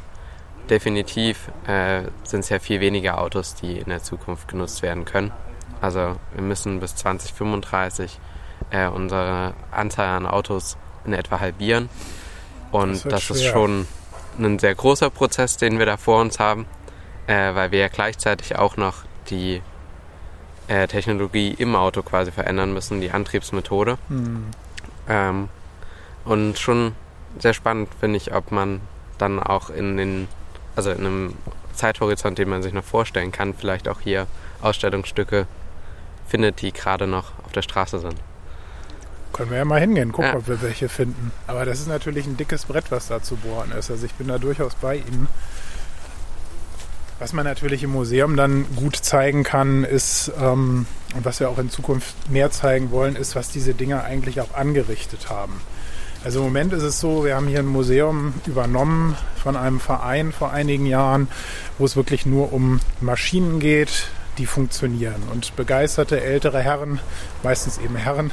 definitiv 0.70 1.50
äh, 1.66 2.02
sind 2.22 2.40
es 2.40 2.50
ja 2.50 2.60
viel 2.60 2.80
weniger 2.80 3.20
Autos, 3.20 3.56
die 3.56 3.78
in 3.78 3.88
der 3.88 4.02
Zukunft 4.02 4.46
genutzt 4.46 4.82
werden 4.82 5.04
können. 5.04 5.32
Also 5.80 6.16
wir 6.34 6.42
müssen 6.42 6.80
bis 6.80 6.96
2035 6.96 8.18
äh, 8.70 8.88
unsere 8.88 9.54
Anzahl 9.70 10.08
an 10.08 10.26
Autos 10.26 10.76
in 11.04 11.12
etwa 11.12 11.40
halbieren. 11.40 11.88
Und 12.70 13.04
das, 13.04 13.26
das 13.26 13.30
ist 13.30 13.44
schon 13.44 13.86
ein 14.38 14.58
sehr 14.58 14.74
großer 14.74 15.10
Prozess, 15.10 15.56
den 15.56 15.78
wir 15.78 15.86
da 15.86 15.96
vor 15.96 16.20
uns 16.20 16.38
haben, 16.38 16.66
äh, 17.26 17.54
weil 17.54 17.70
wir 17.70 17.80
ja 17.80 17.88
gleichzeitig 17.88 18.56
auch 18.56 18.76
noch 18.76 19.04
die 19.30 19.62
äh, 20.68 20.86
Technologie 20.86 21.54
im 21.56 21.74
Auto 21.74 22.02
quasi 22.02 22.30
verändern 22.30 22.72
müssen, 22.72 23.00
die 23.00 23.10
Antriebsmethode. 23.10 23.98
Hm. 24.08 24.44
Ähm, 25.08 25.48
und 26.24 26.58
schon 26.58 26.92
sehr 27.38 27.54
spannend 27.54 27.88
finde 27.98 28.18
ich, 28.18 28.34
ob 28.34 28.52
man 28.52 28.80
dann 29.16 29.40
auch 29.42 29.70
in 29.70 29.96
den, 29.96 30.28
also 30.76 30.90
in 30.90 31.06
einem 31.06 31.34
Zeithorizont, 31.74 32.38
den 32.38 32.48
man 32.48 32.62
sich 32.62 32.72
noch 32.72 32.84
vorstellen 32.84 33.32
kann, 33.32 33.54
vielleicht 33.54 33.88
auch 33.88 34.00
hier 34.00 34.26
Ausstellungsstücke 34.60 35.46
findet, 36.28 36.62
die 36.62 36.72
gerade 36.72 37.06
noch 37.06 37.32
auf 37.44 37.52
der 37.52 37.62
Straße 37.62 37.98
sind. 37.98 38.16
Können 39.32 39.50
wir 39.50 39.58
ja 39.58 39.64
mal 39.64 39.80
hingehen, 39.80 40.12
gucken, 40.12 40.32
ja. 40.32 40.36
ob 40.36 40.48
wir 40.48 40.62
welche 40.62 40.88
finden. 40.88 41.32
Aber 41.46 41.64
das 41.64 41.80
ist 41.80 41.88
natürlich 41.88 42.26
ein 42.26 42.36
dickes 42.36 42.64
Brett, 42.64 42.90
was 42.90 43.08
da 43.08 43.22
zu 43.22 43.36
bohren 43.36 43.72
ist. 43.72 43.90
Also 43.90 44.06
ich 44.06 44.14
bin 44.14 44.28
da 44.28 44.38
durchaus 44.38 44.74
bei 44.74 44.96
Ihnen. 44.96 45.28
Was 47.18 47.32
man 47.32 47.44
natürlich 47.44 47.82
im 47.82 47.90
Museum 47.90 48.36
dann 48.36 48.64
gut 48.76 48.96
zeigen 48.96 49.42
kann, 49.42 49.84
ist, 49.84 50.30
ähm, 50.40 50.86
und 51.14 51.24
was 51.24 51.40
wir 51.40 51.50
auch 51.50 51.58
in 51.58 51.68
Zukunft 51.68 52.30
mehr 52.30 52.50
zeigen 52.50 52.90
wollen, 52.90 53.16
ist, 53.16 53.34
was 53.34 53.50
diese 53.50 53.74
Dinger 53.74 54.04
eigentlich 54.04 54.40
auch 54.40 54.54
angerichtet 54.54 55.28
haben. 55.28 55.60
Also 56.24 56.40
im 56.40 56.46
Moment 56.46 56.72
ist 56.72 56.82
es 56.82 57.00
so, 57.00 57.24
wir 57.24 57.36
haben 57.36 57.46
hier 57.46 57.60
ein 57.60 57.66
Museum 57.66 58.34
übernommen 58.46 59.16
von 59.40 59.56
einem 59.56 59.78
Verein 59.78 60.32
vor 60.32 60.52
einigen 60.52 60.86
Jahren, 60.86 61.28
wo 61.78 61.84
es 61.84 61.96
wirklich 61.96 62.26
nur 62.26 62.52
um 62.52 62.80
Maschinen 63.00 63.60
geht, 63.60 64.08
die 64.38 64.46
funktionieren. 64.46 65.22
Und 65.32 65.54
begeisterte 65.56 66.20
ältere 66.20 66.60
Herren, 66.60 67.00
meistens 67.42 67.78
eben 67.78 67.96
Herren, 67.96 68.32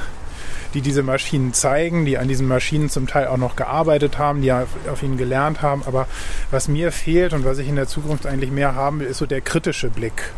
die 0.74 0.80
diese 0.80 1.02
Maschinen 1.02 1.52
zeigen, 1.52 2.04
die 2.04 2.18
an 2.18 2.28
diesen 2.28 2.48
Maschinen 2.48 2.90
zum 2.90 3.06
Teil 3.06 3.28
auch 3.28 3.36
noch 3.36 3.56
gearbeitet 3.56 4.18
haben, 4.18 4.42
die 4.42 4.52
auf, 4.52 4.68
auf 4.90 5.02
ihnen 5.02 5.16
gelernt 5.16 5.62
haben. 5.62 5.82
Aber 5.86 6.06
was 6.50 6.68
mir 6.68 6.92
fehlt 6.92 7.32
und 7.32 7.44
was 7.44 7.58
ich 7.58 7.68
in 7.68 7.76
der 7.76 7.88
Zukunft 7.88 8.26
eigentlich 8.26 8.50
mehr 8.50 8.74
haben 8.74 9.00
will, 9.00 9.06
ist 9.06 9.18
so 9.18 9.26
der 9.26 9.40
kritische 9.40 9.90
Blick. 9.90 10.32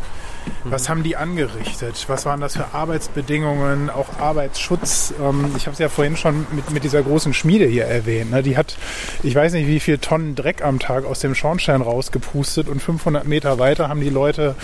Was 0.63 0.89
haben 0.89 1.03
die 1.03 1.15
angerichtet? 1.15 2.05
Was 2.07 2.25
waren 2.25 2.41
das 2.41 2.55
für 2.55 2.73
Arbeitsbedingungen, 2.73 3.89
auch 3.89 4.19
Arbeitsschutz? 4.19 5.13
Ähm, 5.21 5.51
ich 5.57 5.65
habe 5.65 5.73
es 5.73 5.79
ja 5.79 5.89
vorhin 5.89 6.17
schon 6.17 6.45
mit, 6.51 6.71
mit 6.71 6.83
dieser 6.83 7.01
großen 7.01 7.33
Schmiede 7.33 7.65
hier 7.65 7.85
erwähnt. 7.85 8.31
Ne? 8.31 8.43
Die 8.43 8.57
hat, 8.57 8.77
ich 9.23 9.35
weiß 9.35 9.53
nicht, 9.53 9.67
wie 9.67 9.79
viel 9.79 9.97
Tonnen 9.97 10.35
Dreck 10.35 10.63
am 10.63 10.79
Tag 10.79 11.05
aus 11.05 11.19
dem 11.19 11.35
Schornstein 11.35 11.81
rausgepustet 11.81 12.67
und 12.67 12.81
500 12.81 13.27
Meter 13.27 13.59
weiter 13.59 13.89
haben 13.89 14.01
die 14.01 14.09
Leute 14.09 14.55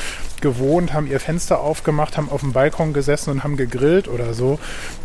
gewohnt, 0.42 0.94
haben 0.94 1.08
ihr 1.08 1.20
Fenster 1.20 1.60
aufgemacht, 1.60 2.18
haben 2.18 2.30
auf 2.30 2.42
dem 2.42 2.54
Balkon 2.54 2.94
gesessen 2.94 3.32
und 3.32 3.44
haben 3.44 3.58
gegrillt 3.58 4.08
oder 4.08 4.34
so. 4.34 4.60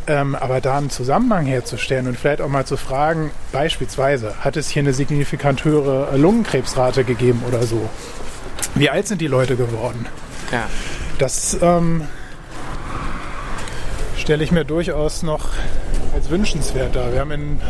Ähm, 0.07 0.35
aber 0.35 0.61
da 0.61 0.79
einen 0.79 0.91
Zusammenhang 0.91 1.47
herzustellen 1.47 2.07
und 2.07 2.19
vielleicht 2.19 2.41
auch 2.41 2.49
mal 2.49 2.67
zu 2.67 2.77
fragen, 2.77 3.31
beispielsweise, 3.53 4.35
hat 4.41 4.57
es 4.57 4.69
hier 4.69 4.81
eine 4.81 4.93
signifikant 4.93 5.65
höhere 5.65 6.17
Lungenkrebsrate 6.17 7.05
gegeben 7.05 7.43
oder 7.47 7.63
so? 7.63 7.89
Wie 8.75 8.91
alt 8.91 9.07
sind 9.07 9.21
die 9.21 9.27
Leute 9.27 9.57
geworden? 9.57 10.07
Ja. 10.53 10.69
Das 11.19 11.57
ähm, 11.61 12.07
stelle 14.17 14.43
ich 14.43 14.53
mir 14.53 14.65
durchaus 14.65 15.23
noch 15.23 15.49
als 16.15 16.29
wünschenswert 16.31 16.97
dar. 16.97 17.13
Wir 17.13 17.21
haben 17.21 17.31
in 17.31 17.61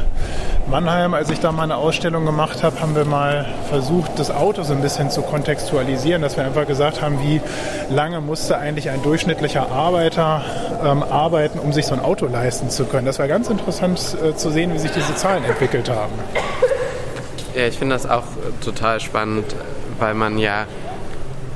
Mannheim, 0.66 1.14
als 1.14 1.30
ich 1.30 1.40
da 1.40 1.52
mal 1.52 1.64
eine 1.64 1.76
Ausstellung 1.76 2.24
gemacht 2.24 2.62
habe, 2.62 2.80
haben 2.80 2.94
wir 2.94 3.04
mal 3.04 3.46
versucht, 3.68 4.18
das 4.18 4.30
Auto 4.30 4.62
so 4.62 4.72
ein 4.72 4.80
bisschen 4.80 5.10
zu 5.10 5.22
kontextualisieren, 5.22 6.22
dass 6.22 6.36
wir 6.36 6.44
einfach 6.44 6.66
gesagt 6.66 7.02
haben, 7.02 7.18
wie 7.22 7.40
lange 7.90 8.20
musste 8.20 8.56
eigentlich 8.56 8.88
ein 8.88 9.02
durchschnittlicher 9.02 9.70
Arbeiter 9.70 10.42
ähm, 10.84 11.02
arbeiten, 11.02 11.58
um 11.58 11.72
sich 11.72 11.86
so 11.86 11.94
ein 11.94 12.00
Auto 12.00 12.26
leisten 12.26 12.70
zu 12.70 12.84
können. 12.84 13.04
Das 13.04 13.18
war 13.18 13.28
ganz 13.28 13.50
interessant 13.50 14.16
äh, 14.22 14.34
zu 14.36 14.50
sehen, 14.50 14.72
wie 14.72 14.78
sich 14.78 14.92
diese 14.92 15.14
Zahlen 15.16 15.44
entwickelt 15.44 15.90
haben. 15.90 16.12
Ja, 17.54 17.66
ich 17.66 17.78
finde 17.78 17.96
das 17.96 18.08
auch 18.08 18.24
total 18.64 19.00
spannend, 19.00 19.56
weil 19.98 20.14
man 20.14 20.38
ja 20.38 20.66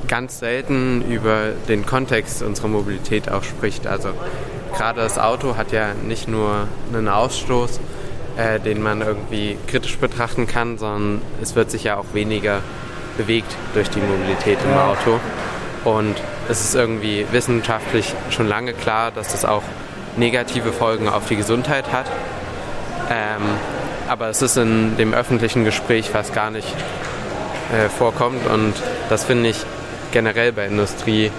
ganz 0.07 0.39
selten 0.39 1.03
über 1.09 1.49
den 1.67 1.85
Kontext 1.85 2.41
unserer 2.41 2.67
Mobilität 2.67 3.29
auch 3.29 3.43
spricht. 3.43 3.87
Also 3.87 4.09
gerade 4.75 5.01
das 5.01 5.17
Auto 5.17 5.57
hat 5.57 5.71
ja 5.71 5.93
nicht 5.93 6.27
nur 6.27 6.67
einen 6.93 7.07
Ausstoß, 7.07 7.79
äh, 8.37 8.59
den 8.59 8.81
man 8.81 9.01
irgendwie 9.01 9.57
kritisch 9.67 9.97
betrachten 9.97 10.47
kann, 10.47 10.77
sondern 10.77 11.21
es 11.41 11.55
wird 11.55 11.71
sich 11.71 11.83
ja 11.85 11.97
auch 11.97 12.13
weniger 12.13 12.61
bewegt 13.17 13.55
durch 13.73 13.89
die 13.89 14.01
Mobilität 14.01 14.57
im 14.63 14.77
Auto. 14.77 15.19
Und 15.83 16.15
es 16.49 16.61
ist 16.61 16.75
irgendwie 16.75 17.25
wissenschaftlich 17.31 18.13
schon 18.29 18.47
lange 18.47 18.73
klar, 18.73 19.11
dass 19.11 19.31
das 19.31 19.45
auch 19.45 19.63
negative 20.17 20.71
Folgen 20.71 21.07
auf 21.07 21.27
die 21.27 21.35
Gesundheit 21.35 21.91
hat. 21.91 22.05
Ähm, 23.09 23.43
aber 24.07 24.29
es 24.29 24.41
ist 24.41 24.57
in 24.57 24.97
dem 24.97 25.13
öffentlichen 25.13 25.63
Gespräch 25.63 26.09
fast 26.09 26.33
gar 26.33 26.51
nicht 26.51 26.67
äh, 27.73 27.89
vorkommt 27.89 28.45
und 28.47 28.73
das 29.09 29.23
finde 29.23 29.49
ich 29.49 29.65
generell 30.15 30.53
bei 30.53 30.65
Industrie 30.65 31.29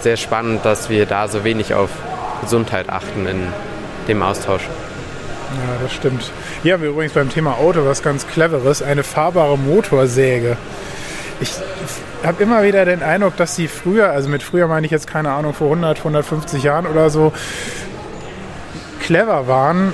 sehr 0.00 0.16
spannend, 0.16 0.64
dass 0.64 0.90
wir 0.90 1.06
da 1.06 1.28
so 1.28 1.44
wenig 1.44 1.74
auf 1.74 1.90
Gesundheit 2.40 2.90
achten 2.90 3.28
in 3.28 3.46
dem 4.08 4.22
Austausch. 4.22 4.62
Ja, 4.62 5.80
das 5.80 5.92
stimmt. 5.92 6.32
Hier 6.64 6.74
haben 6.74 6.82
wir 6.82 6.90
übrigens 6.90 7.12
beim 7.12 7.30
Thema 7.30 7.52
Auto 7.58 7.86
was 7.86 8.02
ganz 8.02 8.26
Cleveres, 8.26 8.82
eine 8.82 9.04
fahrbare 9.04 9.56
Motorsäge. 9.56 10.56
Ich 11.40 11.52
habe 12.24 12.42
immer 12.42 12.64
wieder 12.64 12.84
den 12.84 13.04
Eindruck, 13.04 13.36
dass 13.36 13.54
sie 13.54 13.68
früher, 13.68 14.10
also 14.10 14.28
mit 14.28 14.42
früher 14.42 14.66
meine 14.66 14.84
ich 14.84 14.90
jetzt 14.90 15.06
keine 15.06 15.30
Ahnung, 15.30 15.54
vor 15.54 15.68
100, 15.68 15.98
150 15.98 16.64
Jahren 16.64 16.88
oder 16.88 17.10
so, 17.10 17.32
clever 19.00 19.46
waren 19.46 19.92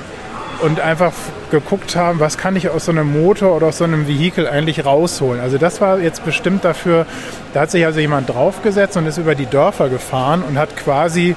und 0.62 0.80
einfach 0.80 1.12
geguckt 1.50 1.96
haben, 1.96 2.20
was 2.20 2.38
kann 2.38 2.56
ich 2.56 2.68
aus 2.68 2.86
so 2.86 2.92
einem 2.92 3.22
Motor 3.22 3.56
oder 3.56 3.68
aus 3.68 3.78
so 3.78 3.84
einem 3.84 4.06
Vehikel 4.06 4.46
eigentlich 4.46 4.84
rausholen. 4.84 5.40
Also 5.40 5.58
das 5.58 5.80
war 5.80 5.98
jetzt 5.98 6.24
bestimmt 6.24 6.64
dafür, 6.64 7.06
da 7.52 7.62
hat 7.62 7.70
sich 7.70 7.84
also 7.84 8.00
jemand 8.00 8.28
draufgesetzt 8.28 8.96
und 8.96 9.06
ist 9.06 9.18
über 9.18 9.34
die 9.34 9.46
Dörfer 9.46 9.88
gefahren 9.88 10.42
und 10.42 10.58
hat 10.58 10.76
quasi 10.76 11.36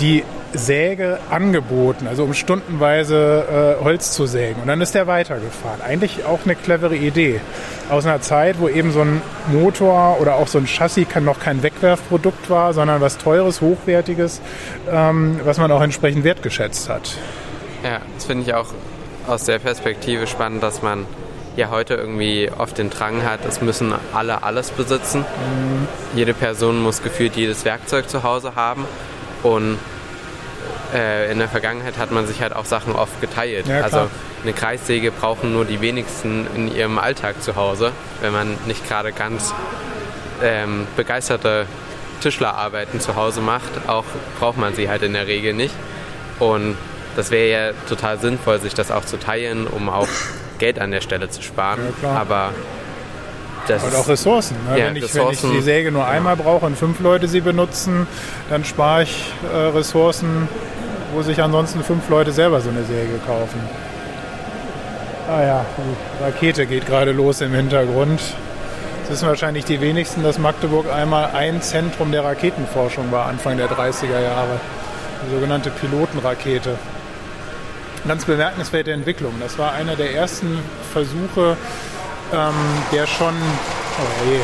die 0.00 0.24
Säge 0.54 1.18
angeboten, 1.30 2.06
also 2.06 2.24
um 2.24 2.34
stundenweise 2.34 3.78
äh, 3.80 3.84
Holz 3.84 4.12
zu 4.12 4.26
sägen. 4.26 4.60
Und 4.60 4.68
dann 4.68 4.80
ist 4.80 4.94
er 4.94 5.06
weitergefahren. 5.06 5.80
Eigentlich 5.80 6.24
auch 6.24 6.40
eine 6.44 6.54
clevere 6.54 6.96
Idee. 6.96 7.40
Aus 7.90 8.06
einer 8.06 8.20
Zeit, 8.20 8.60
wo 8.60 8.68
eben 8.68 8.92
so 8.92 9.00
ein 9.00 9.22
Motor 9.50 10.18
oder 10.20 10.36
auch 10.36 10.48
so 10.48 10.58
ein 10.58 10.66
Chassis 10.66 11.06
noch 11.20 11.40
kein 11.40 11.62
Wegwerfprodukt 11.62 12.50
war, 12.50 12.74
sondern 12.74 13.00
was 13.00 13.18
Teures, 13.18 13.60
Hochwertiges, 13.60 14.40
ähm, 14.90 15.40
was 15.44 15.58
man 15.58 15.70
auch 15.72 15.82
entsprechend 15.82 16.24
wertgeschätzt 16.24 16.88
hat. 16.88 17.16
Ja, 17.82 18.00
das 18.14 18.24
finde 18.24 18.44
ich 18.44 18.54
auch 18.54 18.68
aus 19.26 19.44
der 19.44 19.58
Perspektive 19.58 20.26
spannend, 20.26 20.62
dass 20.62 20.82
man 20.82 21.06
ja 21.56 21.70
heute 21.70 21.94
irgendwie 21.94 22.50
oft 22.56 22.78
den 22.78 22.90
Drang 22.90 23.24
hat, 23.24 23.44
es 23.44 23.60
müssen 23.60 23.94
alle 24.14 24.42
alles 24.42 24.70
besitzen. 24.70 25.20
Mhm. 25.20 25.88
Jede 26.14 26.34
Person 26.34 26.82
muss 26.82 27.02
gefühlt 27.02 27.36
jedes 27.36 27.64
Werkzeug 27.64 28.08
zu 28.08 28.22
Hause 28.22 28.54
haben. 28.54 28.86
Und 29.42 29.78
äh, 30.94 31.30
in 31.30 31.38
der 31.38 31.48
Vergangenheit 31.48 31.98
hat 31.98 32.10
man 32.10 32.26
sich 32.26 32.40
halt 32.40 32.54
auch 32.54 32.64
Sachen 32.64 32.94
oft 32.94 33.20
geteilt. 33.20 33.66
Ja, 33.66 33.82
also 33.82 34.08
eine 34.42 34.52
Kreissäge 34.52 35.10
brauchen 35.10 35.52
nur 35.52 35.64
die 35.64 35.80
wenigsten 35.80 36.46
in 36.54 36.74
ihrem 36.74 36.98
Alltag 36.98 37.42
zu 37.42 37.56
Hause, 37.56 37.92
wenn 38.20 38.32
man 38.32 38.56
nicht 38.66 38.86
gerade 38.88 39.12
ganz 39.12 39.54
ähm, 40.42 40.86
begeisterte 40.96 41.66
Tischlerarbeiten 42.20 43.00
zu 43.00 43.16
Hause 43.16 43.40
macht. 43.40 43.70
Auch 43.88 44.04
braucht 44.38 44.58
man 44.58 44.74
sie 44.74 44.88
halt 44.88 45.02
in 45.02 45.12
der 45.12 45.26
Regel 45.26 45.54
nicht. 45.54 45.74
Und 46.38 46.76
das 47.16 47.30
wäre 47.30 47.48
ja 47.48 47.72
total 47.88 48.18
sinnvoll, 48.18 48.60
sich 48.60 48.74
das 48.74 48.90
auch 48.90 49.04
zu 49.04 49.18
teilen, 49.18 49.66
um 49.66 49.88
auch 49.88 50.08
Geld 50.58 50.78
an 50.78 50.90
der 50.90 51.00
Stelle 51.00 51.28
zu 51.30 51.42
sparen. 51.42 51.80
Ja, 52.02 52.10
Aber 52.10 52.52
das 53.66 53.82
und 53.82 53.94
auch 53.94 54.08
Ressourcen. 54.08 54.56
Ne? 54.68 54.78
Ja, 54.78 54.86
wenn, 54.86 54.96
ich, 54.96 55.04
Ressourcen. 55.04 55.42
wenn, 55.42 55.50
ich, 55.50 55.56
die 55.58 55.62
Säge 55.62 55.92
nur 55.92 56.06
einmal 56.06 56.36
brauche 56.36 56.66
und 56.66 56.76
fünf 56.76 57.00
Leute 57.00 57.28
sie 57.28 57.40
benutzen, 57.40 58.06
dann 58.50 58.64
spare 58.64 59.04
ich 59.04 59.32
äh, 59.52 59.56
Ressourcen, 59.56 60.48
wo 61.14 61.22
sich 61.22 61.40
ansonsten 61.42 61.82
fünf 61.82 62.08
Leute 62.08 62.32
selber 62.32 62.60
so 62.60 62.70
eine 62.70 62.84
Säge 62.84 63.18
kaufen. 63.26 63.60
Ah 65.28 65.42
ja, 65.42 65.66
die 65.78 66.24
Rakete 66.24 66.66
geht 66.66 66.86
gerade 66.86 67.12
los 67.12 67.40
im 67.40 67.54
Hintergrund. 67.54 68.20
Es 69.04 69.10
wissen 69.10 69.28
wahrscheinlich 69.28 69.64
die 69.64 69.80
wenigsten, 69.80 70.22
dass 70.22 70.38
Magdeburg 70.38 70.92
einmal 70.92 71.30
ein 71.32 71.62
Zentrum 71.62 72.12
der 72.12 72.24
Raketenforschung 72.24 73.12
war, 73.12 73.26
Anfang 73.26 73.56
der 73.56 73.68
30er 73.68 74.20
Jahre. 74.20 74.60
Die 75.24 75.34
sogenannte 75.34 75.70
Pilotenrakete 75.70 76.76
ganz 78.06 78.24
bemerkenswerte 78.24 78.92
Entwicklung. 78.92 79.34
Das 79.40 79.58
war 79.58 79.72
einer 79.72 79.96
der 79.96 80.14
ersten 80.14 80.58
Versuche, 80.92 81.56
ähm, 82.32 82.54
der 82.92 83.06
schon, 83.06 83.34
oh 83.34 84.30
je, 84.30 84.36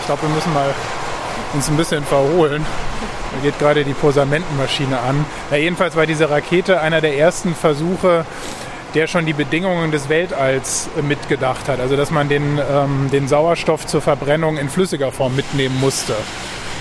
ich 0.00 0.06
glaube, 0.06 0.22
wir 0.22 0.28
müssen 0.30 0.52
mal 0.54 0.74
uns 1.54 1.68
ein 1.68 1.76
bisschen 1.76 2.04
verholen. 2.04 2.64
Da 3.32 3.42
geht 3.42 3.58
gerade 3.58 3.84
die 3.84 3.92
Posamentenmaschine 3.92 4.98
an. 4.98 5.24
Ja, 5.50 5.56
jedenfalls 5.58 5.96
war 5.96 6.06
diese 6.06 6.30
Rakete 6.30 6.80
einer 6.80 7.00
der 7.00 7.16
ersten 7.16 7.54
Versuche, 7.54 8.24
der 8.94 9.06
schon 9.06 9.26
die 9.26 9.34
Bedingungen 9.34 9.90
des 9.90 10.08
Weltalls 10.08 10.88
mitgedacht 11.02 11.68
hat. 11.68 11.78
Also 11.80 11.96
dass 11.96 12.10
man 12.10 12.28
den, 12.28 12.58
ähm, 12.58 13.10
den 13.12 13.28
Sauerstoff 13.28 13.86
zur 13.86 14.00
Verbrennung 14.00 14.56
in 14.56 14.68
flüssiger 14.68 15.12
Form 15.12 15.36
mitnehmen 15.36 15.78
musste. 15.78 16.14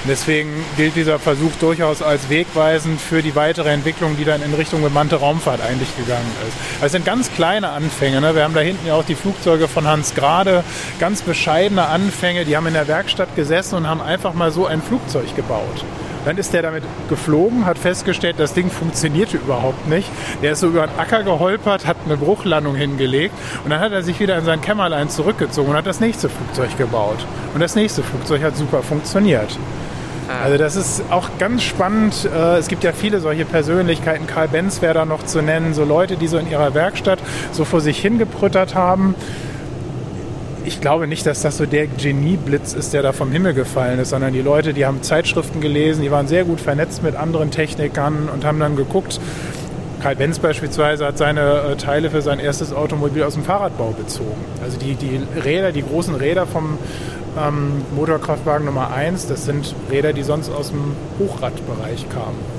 Deswegen 0.05 0.49
gilt 0.75 0.95
dieser 0.95 1.19
Versuch 1.19 1.51
durchaus 1.60 2.01
als 2.01 2.29
wegweisend 2.29 3.01
für 3.01 3.21
die 3.21 3.36
weitere 3.36 3.69
Entwicklung, 3.69 4.17
die 4.17 4.25
dann 4.25 4.41
in 4.41 4.53
Richtung 4.53 4.81
bemannte 4.81 5.17
Raumfahrt 5.17 5.62
eigentlich 5.62 5.95
gegangen 5.97 6.31
ist. 6.47 6.55
Also 6.75 6.86
es 6.86 6.91
sind 6.91 7.05
ganz 7.05 7.31
kleine 7.33 7.69
Anfänge. 7.69 8.21
Ne? 8.21 8.36
Wir 8.36 8.43
haben 8.43 8.53
da 8.53 8.62
hinten 8.62 8.88
ja 8.88 8.95
auch 8.95 9.05
die 9.05 9.15
Flugzeuge 9.15 9.67
von 9.67 9.88
Hans 9.88 10.15
Grade, 10.15 10.63
ganz 10.99 11.21
bescheidene 11.21 11.88
Anfänge. 11.88 12.45
Die 12.45 12.55
haben 12.55 12.67
in 12.67 12.73
der 12.73 12.88
Werkstatt 12.88 13.36
gesessen 13.36 13.75
und 13.75 13.88
haben 13.88 14.01
einfach 14.01 14.33
mal 14.33 14.51
so 14.51 14.65
ein 14.65 14.81
Flugzeug 14.81 15.36
gebaut. 15.36 15.83
Dann 16.28 16.38
ist 16.38 16.54
der 16.54 16.62
damit 16.62 16.84
geflogen, 17.08 17.66
hat 17.66 17.78
festgestellt, 17.78 18.36
das 18.38 18.54
Ding 18.54 18.70
funktionierte 18.70 19.38
überhaupt 19.38 19.88
nicht. 19.88 20.10
Der 20.42 20.52
ist 20.52 20.60
so 20.60 20.68
über 20.68 20.84
einen 20.84 21.00
Acker 21.00 21.24
geholpert, 21.24 21.88
hat 21.88 21.96
eine 22.04 22.18
Bruchlandung 22.18 22.76
hingelegt 22.76 23.34
und 23.63 23.70
dann 23.70 23.80
hat 23.80 23.94
er 23.94 24.04
sich 24.04 24.20
wieder 24.20 24.38
in 24.38 24.44
sein 24.44 24.60
Kämmerlein 24.60 25.10
zurückgezogen 25.10 25.70
und 25.70 25.78
hat 25.78 25.86
das 25.86 26.02
nächste 26.02 26.28
Flugzeug 26.28 26.78
gebaut. 26.78 27.26
Und 27.54 27.62
das 27.62 27.76
nächste 27.76 28.04
Flugzeug 28.04 28.44
hat 28.44 28.58
super 28.58 28.84
funktioniert. 28.84 29.58
Also 30.44 30.58
das 30.58 30.76
ist 30.76 31.02
auch 31.12 31.30
ganz 31.40 31.63
spannend. 31.63 32.26
Äh, 32.26 32.58
es 32.58 32.68
gibt 32.68 32.84
ja 32.84 32.92
viele 32.92 33.22
solche 33.22 33.46
Persönlichkeiten. 33.46 34.28
Karl 34.28 34.50
Benz 34.50 34.82
wäre 34.82 34.96
da 34.96 35.06
noch 35.06 35.24
zu 35.24 35.42
nennen. 35.42 35.74
So 35.74 35.86
Leute, 35.86 36.18
die 36.18 36.28
so 36.28 36.38
in 36.38 36.52
ihrer 36.52 36.74
Werkstatt 36.74 37.20
so 37.54 37.63
vor 37.63 37.80
sich 37.80 38.00
hingeprüttert 38.02 38.76
haben. 38.76 39.16
Ich 40.67 40.82
glaube 40.82 41.08
nicht, 41.08 41.25
dass 41.25 41.43
das 41.43 41.56
so 41.56 41.65
der 41.65 41.88
Genieblitz 41.88 42.73
ist, 42.73 42.91
der 42.91 43.01
da 43.01 43.13
vom 43.13 43.32
Himmel 43.32 43.53
gefallen 43.53 43.99
ist, 43.99 44.10
sondern 44.10 44.34
die 44.34 44.41
Leute, 44.41 44.73
die 44.73 44.86
haben 44.86 45.01
Zeitschriften 45.01 45.62
gelesen, 45.62 46.01
die 46.01 46.12
waren 46.12 46.27
sehr 46.27 46.43
gut 46.43 46.60
vernetzt 46.60 47.03
mit 47.03 47.15
anderen 47.15 47.51
Technikern 47.51 48.27
und 48.27 48.43
haben 48.43 48.60
dann 48.60 48.75
geguckt, 48.75 49.21
Karl 50.01 50.17
Benz 50.17 50.39
beispielsweise 50.39 51.06
hat 51.06 51.17
seine 51.17 51.62
äh, 51.71 51.75
Teile 51.77 52.10
für 52.10 52.21
sein 52.21 52.41
erstes 52.41 52.73
Automobil 52.73 53.23
aus 53.23 53.36
dem 53.36 53.45
Fahrradbau 53.45 53.91
bezogen. 53.91 54.43
Also 54.62 54.77
die, 54.77 54.95
die 54.95 55.21
Räder, 55.41 55.71
die 55.71 55.84
großen 55.84 56.15
Räder 56.15 56.45
vom 56.45 56.77
ähm, 57.39 57.86
Motorkraftwagen 57.95 58.65
Nummer 58.65 58.91
1, 58.91 59.27
das 59.27 59.45
sind 59.45 59.73
Räder, 59.89 60.12
die 60.12 60.23
sonst 60.23 60.49
aus 60.49 60.71
dem 60.71 60.97
Hochradbereich 61.17 62.10
kamen. 62.10 62.58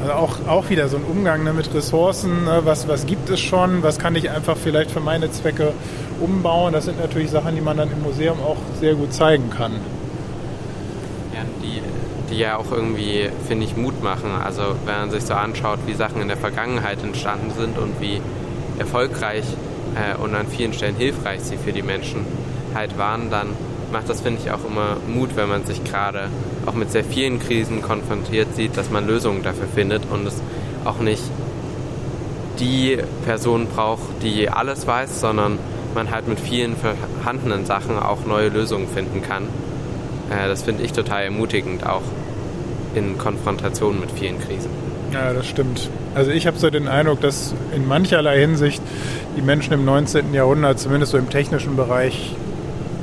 Also 0.00 0.12
auch, 0.12 0.36
auch 0.48 0.70
wieder 0.70 0.88
so 0.88 0.96
ein 0.96 1.04
Umgang 1.04 1.44
ne, 1.44 1.52
mit 1.52 1.72
Ressourcen, 1.72 2.44
ne, 2.44 2.62
was, 2.64 2.88
was 2.88 3.06
gibt 3.06 3.30
es 3.30 3.38
schon, 3.40 3.84
was 3.84 4.00
kann 4.00 4.16
ich 4.16 4.30
einfach 4.30 4.56
vielleicht 4.56 4.90
für 4.90 5.00
meine 5.00 5.30
Zwecke 5.30 5.72
umbauen. 6.20 6.72
Das 6.72 6.84
sind 6.84 7.00
natürlich 7.00 7.30
Sachen, 7.30 7.54
die 7.54 7.60
man 7.60 7.76
dann 7.76 7.90
im 7.90 8.02
Museum 8.02 8.38
auch 8.40 8.56
sehr 8.80 8.94
gut 8.94 9.12
zeigen 9.12 9.50
kann. 9.50 9.72
Ja, 11.34 11.40
die, 11.62 11.80
die 12.30 12.38
ja 12.38 12.56
auch 12.56 12.70
irgendwie, 12.70 13.28
finde 13.46 13.64
ich, 13.64 13.76
Mut 13.76 14.02
machen. 14.02 14.30
Also 14.44 14.62
wenn 14.84 14.96
man 14.96 15.10
sich 15.10 15.24
so 15.24 15.34
anschaut, 15.34 15.78
wie 15.86 15.94
Sachen 15.94 16.20
in 16.20 16.28
der 16.28 16.36
Vergangenheit 16.36 17.02
entstanden 17.02 17.52
sind 17.56 17.78
und 17.78 18.00
wie 18.00 18.20
erfolgreich 18.78 19.44
äh, 19.94 20.16
und 20.22 20.34
an 20.34 20.46
vielen 20.46 20.72
Stellen 20.72 20.96
hilfreich 20.96 21.40
sie 21.40 21.56
für 21.56 21.72
die 21.72 21.82
Menschen 21.82 22.26
halt 22.74 22.98
waren, 22.98 23.30
dann 23.30 23.48
macht 23.92 24.08
das, 24.08 24.20
finde 24.20 24.40
ich, 24.44 24.50
auch 24.50 24.64
immer 24.68 24.96
Mut, 25.06 25.30
wenn 25.36 25.48
man 25.48 25.64
sich 25.64 25.82
gerade 25.84 26.28
auch 26.66 26.74
mit 26.74 26.92
sehr 26.92 27.04
vielen 27.04 27.40
Krisen 27.40 27.82
konfrontiert 27.82 28.54
sieht, 28.54 28.76
dass 28.76 28.90
man 28.90 29.06
Lösungen 29.06 29.42
dafür 29.42 29.66
findet 29.66 30.02
und 30.10 30.26
es 30.26 30.42
auch 30.84 30.98
nicht 30.98 31.22
die 32.58 32.98
Person 33.24 33.66
braucht, 33.66 34.22
die 34.22 34.48
alles 34.48 34.86
weiß, 34.86 35.20
sondern 35.20 35.58
man 35.94 36.10
halt 36.10 36.28
mit 36.28 36.40
vielen 36.40 36.74
vorhandenen 36.76 37.66
Sachen 37.66 37.98
auch 37.98 38.24
neue 38.26 38.48
Lösungen 38.48 38.88
finden 38.88 39.22
kann. 39.22 39.44
Äh, 40.30 40.48
das 40.48 40.62
finde 40.62 40.82
ich 40.82 40.92
total 40.92 41.24
ermutigend, 41.24 41.86
auch 41.86 42.02
in 42.94 43.18
Konfrontation 43.18 44.00
mit 44.00 44.10
vielen 44.10 44.40
Krisen. 44.40 44.70
Ja, 45.12 45.32
das 45.32 45.46
stimmt. 45.46 45.88
Also 46.14 46.30
ich 46.30 46.46
habe 46.46 46.58
so 46.58 46.70
den 46.70 46.88
Eindruck, 46.88 47.20
dass 47.20 47.54
in 47.74 47.86
mancherlei 47.86 48.40
Hinsicht 48.40 48.82
die 49.36 49.42
Menschen 49.42 49.72
im 49.72 49.84
19. 49.84 50.34
Jahrhundert, 50.34 50.78
zumindest 50.78 51.12
so 51.12 51.18
im 51.18 51.30
technischen 51.30 51.76
Bereich, 51.76 52.34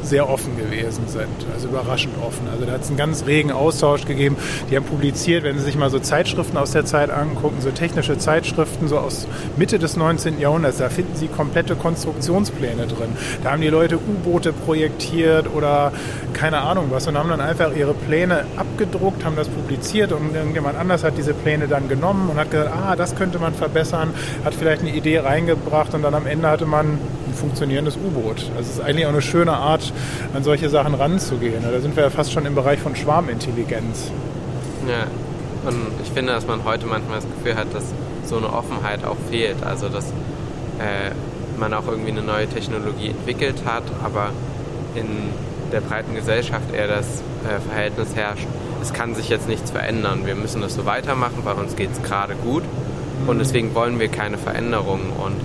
sehr 0.05 0.29
offen 0.29 0.57
gewesen 0.57 1.07
sind, 1.07 1.27
also 1.53 1.67
überraschend 1.67 2.15
offen. 2.25 2.47
Also 2.51 2.65
da 2.65 2.73
hat 2.73 2.81
es 2.81 2.89
einen 2.89 2.97
ganz 2.97 3.25
regen 3.25 3.51
Austausch 3.51 4.05
gegeben. 4.05 4.37
Die 4.69 4.75
haben 4.75 4.85
publiziert, 4.85 5.43
wenn 5.43 5.57
Sie 5.57 5.63
sich 5.63 5.77
mal 5.77 5.89
so 5.89 5.99
Zeitschriften 5.99 6.57
aus 6.57 6.71
der 6.71 6.85
Zeit 6.85 7.09
angucken, 7.09 7.57
so 7.59 7.71
technische 7.71 8.17
Zeitschriften 8.17 8.87
so 8.87 8.97
aus 8.97 9.27
Mitte 9.57 9.79
des 9.79 9.97
19. 9.97 10.39
Jahrhunderts, 10.39 10.77
da 10.77 10.89
finden 10.89 11.15
Sie 11.15 11.27
komplette 11.27 11.75
Konstruktionspläne 11.75 12.87
drin. 12.87 13.09
Da 13.43 13.51
haben 13.51 13.61
die 13.61 13.69
Leute 13.69 13.97
U-Boote 13.97 14.53
projektiert 14.53 15.47
oder 15.53 15.91
keine 16.33 16.61
Ahnung 16.61 16.87
was 16.89 17.07
und 17.07 17.17
haben 17.17 17.29
dann 17.29 17.41
einfach 17.41 17.75
ihre 17.75 17.93
Pläne 17.93 18.45
abgedruckt, 18.57 19.23
haben 19.25 19.35
das 19.35 19.47
publiziert 19.47 20.11
und 20.11 20.35
irgendjemand 20.35 20.77
anders 20.77 21.03
hat 21.03 21.17
diese 21.17 21.33
Pläne 21.33 21.67
dann 21.67 21.87
genommen 21.87 22.29
und 22.29 22.37
hat 22.37 22.51
gesagt, 22.51 22.71
ah, 22.71 22.95
das 22.95 23.15
könnte 23.15 23.39
man 23.39 23.53
verbessern, 23.53 24.13
hat 24.43 24.53
vielleicht 24.53 24.81
eine 24.81 24.91
Idee 24.91 25.19
reingebracht 25.19 25.93
und 25.93 26.03
dann 26.03 26.13
am 26.13 26.27
Ende 26.27 26.47
hatte 26.47 26.65
man 26.65 26.99
funktionierendes 27.35 27.97
U-Boot. 27.97 28.49
Also 28.57 28.69
es 28.69 28.77
ist 28.77 28.81
eigentlich 28.81 29.05
auch 29.05 29.11
eine 29.11 29.21
schöne 29.21 29.53
Art, 29.53 29.93
an 30.33 30.43
solche 30.43 30.69
Sachen 30.69 30.95
ranzugehen. 30.95 31.63
Da 31.63 31.79
sind 31.79 31.95
wir 31.95 32.03
ja 32.03 32.09
fast 32.09 32.31
schon 32.31 32.45
im 32.45 32.55
Bereich 32.55 32.79
von 32.79 32.95
Schwarmintelligenz. 32.95 34.11
Ja, 34.87 35.07
und 35.69 35.77
ich 36.03 36.11
finde, 36.11 36.33
dass 36.33 36.47
man 36.47 36.63
heute 36.63 36.85
manchmal 36.85 37.19
das 37.19 37.27
Gefühl 37.29 37.55
hat, 37.55 37.73
dass 37.73 37.85
so 38.25 38.37
eine 38.37 38.51
Offenheit 38.51 39.03
auch 39.05 39.17
fehlt. 39.29 39.63
Also, 39.63 39.89
dass 39.89 40.05
äh, 40.79 41.11
man 41.59 41.73
auch 41.73 41.87
irgendwie 41.87 42.11
eine 42.11 42.21
neue 42.21 42.47
Technologie 42.47 43.09
entwickelt 43.09 43.63
hat, 43.65 43.83
aber 44.03 44.29
in 44.95 45.07
der 45.71 45.81
breiten 45.81 46.15
Gesellschaft 46.15 46.73
eher 46.73 46.87
das 46.87 47.21
äh, 47.43 47.59
Verhältnis 47.67 48.15
herrscht, 48.15 48.47
es 48.81 48.93
kann 48.93 49.15
sich 49.15 49.29
jetzt 49.29 49.47
nichts 49.47 49.71
verändern. 49.71 50.25
Wir 50.25 50.35
müssen 50.35 50.61
das 50.61 50.75
so 50.75 50.85
weitermachen, 50.85 51.41
bei 51.43 51.53
uns 51.53 51.75
geht 51.75 51.91
es 51.91 52.03
gerade 52.03 52.35
gut 52.35 52.63
und 53.27 53.39
deswegen 53.39 53.73
wollen 53.73 53.99
wir 53.99 54.07
keine 54.09 54.37
Veränderungen. 54.37 55.11
Und 55.11 55.35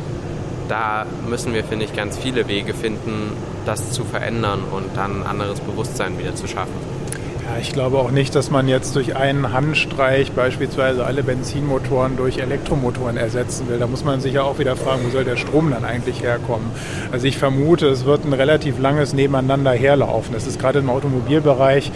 da 0.71 1.05
müssen 1.29 1.53
wir, 1.53 1.65
finde 1.65 1.85
ich, 1.85 1.95
ganz 1.95 2.17
viele 2.17 2.47
Wege 2.47 2.75
finden, 2.75 3.33
das 3.67 3.91
zu 3.91 4.05
verändern 4.05 4.61
und 4.71 4.97
dann 4.97 5.23
ein 5.23 5.27
anderes 5.27 5.61
Bewusstsein 5.61 6.19
wieder 6.19 6.35
zu 6.35 6.47
schaffen. 6.47 6.75
Ja, 7.45 7.61
ich 7.61 7.73
glaube 7.73 7.99
auch 7.99 8.13
nicht, 8.13 8.37
dass 8.37 8.51
man 8.51 8.69
jetzt 8.69 8.95
durch 8.95 9.17
einen 9.17 9.53
Handstreich 9.53 10.31
beispielsweise 10.33 11.05
alle 11.05 11.25
Benzinmotoren 11.25 12.17
durch 12.17 12.39
Elektromotoren 12.39 13.17
ersetzen 13.17 13.69
will. 13.69 13.79
Da 13.79 13.89
muss 13.89 14.05
man 14.05 14.21
sich 14.21 14.35
ja 14.35 14.43
auch 14.43 14.61
wieder 14.61 14.77
fragen, 14.77 15.03
wo 15.05 15.11
soll 15.11 15.25
der 15.25 15.37
Strom 15.37 15.73
dann 15.73 15.85
eigentlich 15.85 16.23
herkommen? 16.23 16.71
Also 17.11 17.27
ich 17.27 17.37
vermute, 17.37 17.89
es 17.89 18.05
wird 18.05 18.25
ein 18.25 18.33
relativ 18.33 18.79
langes 18.79 19.13
Nebeneinander 19.13 19.73
herlaufen. 19.73 20.33
Das 20.33 20.47
ist 20.47 20.61
gerade 20.61 20.79
im 20.79 20.91
Automobilbereich 20.91 21.91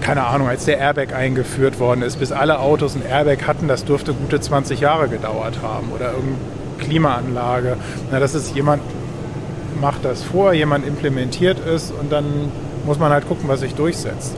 keine 0.00 0.24
Ahnung, 0.24 0.48
als 0.48 0.64
der 0.64 0.78
Airbag 0.78 1.14
eingeführt 1.14 1.78
worden 1.78 2.02
ist, 2.02 2.18
bis 2.18 2.32
alle 2.32 2.58
Autos 2.60 2.96
ein 2.96 3.02
Airbag 3.06 3.46
hatten, 3.46 3.68
das 3.68 3.84
dürfte 3.84 4.12
gute 4.14 4.40
20 4.40 4.80
Jahre 4.80 5.08
gedauert 5.08 5.58
haben 5.62 5.92
oder 5.92 6.12
irgendeine 6.12 6.38
Klimaanlage. 6.78 7.76
Na, 8.10 8.20
das 8.20 8.34
ist 8.34 8.54
jemand 8.54 8.82
macht 9.80 10.04
das 10.04 10.22
vor, 10.22 10.52
jemand 10.52 10.86
implementiert 10.86 11.58
es 11.66 11.90
und 11.90 12.10
dann 12.12 12.24
muss 12.86 12.98
man 12.98 13.12
halt 13.12 13.26
gucken, 13.28 13.48
was 13.48 13.60
sich 13.60 13.74
durchsetzt. 13.74 14.34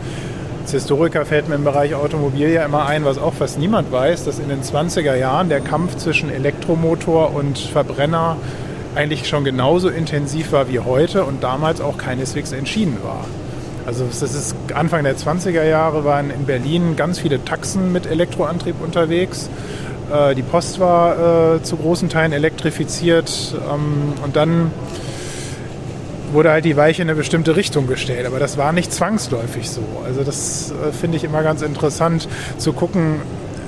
Als 0.63 0.73
Historiker 0.73 1.25
fällt 1.25 1.49
mir 1.49 1.55
im 1.55 1.65
Bereich 1.65 1.95
Automobil 1.95 2.49
ja 2.49 2.65
immer 2.65 2.87
ein, 2.87 3.05
was 3.05 3.19
auch 3.19 3.35
fast 3.35 3.59
niemand 3.59 3.93
weiß, 3.93 4.25
dass 4.25 4.39
in 4.41 4.49
den 4.49 4.63
20er 4.63 5.15
Jahren 5.15 5.49
der 5.49 5.61
Kampf 5.61 5.97
zwischen 5.97 6.31
Elektromotor 6.31 7.35
und 7.35 7.59
Verbrenner 7.59 8.37
eigentlich 8.97 9.29
schon 9.29 9.45
genauso 9.45 9.89
intensiv 9.89 10.53
war 10.53 10.69
wie 10.69 10.81
heute 10.81 11.25
und 11.25 11.45
damals 11.45 11.81
auch 11.81 11.99
keineswegs 11.99 12.53
entschieden 12.53 12.99
war. 13.05 13.27
Also 13.87 14.05
das 14.07 14.23
ist 14.23 14.57
Anfang 14.75 15.05
der 15.05 15.17
20er 15.17 15.63
Jahre 15.63 16.05
waren 16.05 16.31
in 16.31 16.45
Berlin 16.45 16.97
ganz 16.97 17.21
viele 17.21 17.45
Taxen 17.45 17.93
mit 17.93 18.07
Elektroantrieb 18.07 18.83
unterwegs. 18.83 19.49
Äh, 20.13 20.35
die 20.35 20.43
Post 20.43 20.81
war 20.81 21.57
äh, 21.57 21.63
zu 21.63 21.77
großen 21.77 22.09
Teilen 22.09 22.33
elektrifiziert 22.33 23.55
ähm, 23.73 24.13
und 24.23 24.37
dann 24.37 24.71
wurde 26.33 26.51
halt 26.51 26.65
die 26.65 26.77
Weiche 26.77 27.03
in 27.03 27.09
eine 27.09 27.17
bestimmte 27.17 27.57
Richtung 27.57 27.87
gestellt. 27.87 28.27
Aber 28.27 28.39
das 28.39 28.57
war 28.57 28.73
nicht 28.73 28.93
zwangsläufig 28.93 29.71
so. 29.71 29.83
Also 30.05 30.23
das 30.23 30.71
äh, 30.73 30.93
finde 30.93 31.17
ich 31.17 31.25
immer 31.25 31.43
ganz 31.43 31.63
interessant 31.63 32.29
zu 32.59 32.73
gucken, 32.73 33.21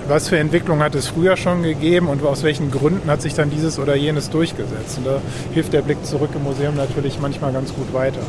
was 0.08 0.28
für 0.28 0.38
Entwicklung 0.38 0.80
hat 0.80 0.94
es 0.94 1.08
früher 1.08 1.36
schon 1.36 1.62
gegeben 1.62 2.08
und 2.08 2.24
aus 2.24 2.42
welchen 2.42 2.70
Gründen 2.70 3.10
hat 3.10 3.20
sich 3.20 3.34
dann 3.34 3.50
dieses 3.50 3.78
oder 3.78 3.94
jenes 3.94 4.30
durchgesetzt. 4.30 4.98
Und 4.98 5.06
da 5.06 5.20
hilft 5.52 5.72
der 5.72 5.82
Blick 5.82 6.04
zurück 6.04 6.30
im 6.34 6.44
Museum 6.44 6.74
natürlich 6.76 7.18
manchmal 7.20 7.52
ganz 7.52 7.74
gut 7.74 7.92
weiter. 7.92 8.20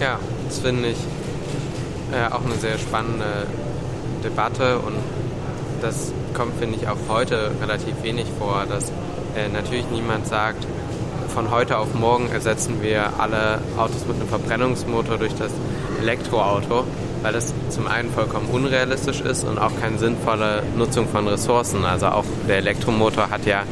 Ja, 0.00 0.18
das 0.48 0.58
finde 0.58 0.88
ich 0.88 0.96
äh, 2.12 2.32
auch 2.32 2.44
eine 2.44 2.54
sehr 2.54 2.78
spannende 2.78 3.46
Debatte 4.24 4.78
und 4.78 4.94
das 5.80 6.12
kommt, 6.34 6.58
finde 6.58 6.76
ich, 6.76 6.88
auch 6.88 6.96
heute 7.08 7.50
relativ 7.60 8.02
wenig 8.02 8.26
vor, 8.38 8.64
dass 8.68 8.90
äh, 9.36 9.48
natürlich 9.52 9.84
niemand 9.90 10.26
sagt, 10.26 10.66
von 11.28 11.50
heute 11.50 11.78
auf 11.78 11.94
morgen 11.94 12.30
ersetzen 12.30 12.82
wir 12.82 13.12
alle 13.18 13.60
Autos 13.76 14.06
mit 14.06 14.16
einem 14.16 14.28
Verbrennungsmotor 14.28 15.18
durch 15.18 15.34
das 15.34 15.52
Elektroauto, 16.00 16.84
weil 17.22 17.32
das 17.32 17.54
zum 17.68 17.86
einen 17.86 18.10
vollkommen 18.10 18.48
unrealistisch 18.50 19.20
ist 19.20 19.44
und 19.44 19.58
auch 19.58 19.72
keine 19.80 19.98
sinnvolle 19.98 20.62
Nutzung 20.76 21.06
von 21.08 21.28
Ressourcen. 21.28 21.84
Also 21.84 22.06
auch 22.06 22.24
der 22.48 22.56
Elektromotor 22.56 23.30
hat 23.30 23.46
ja 23.46 23.62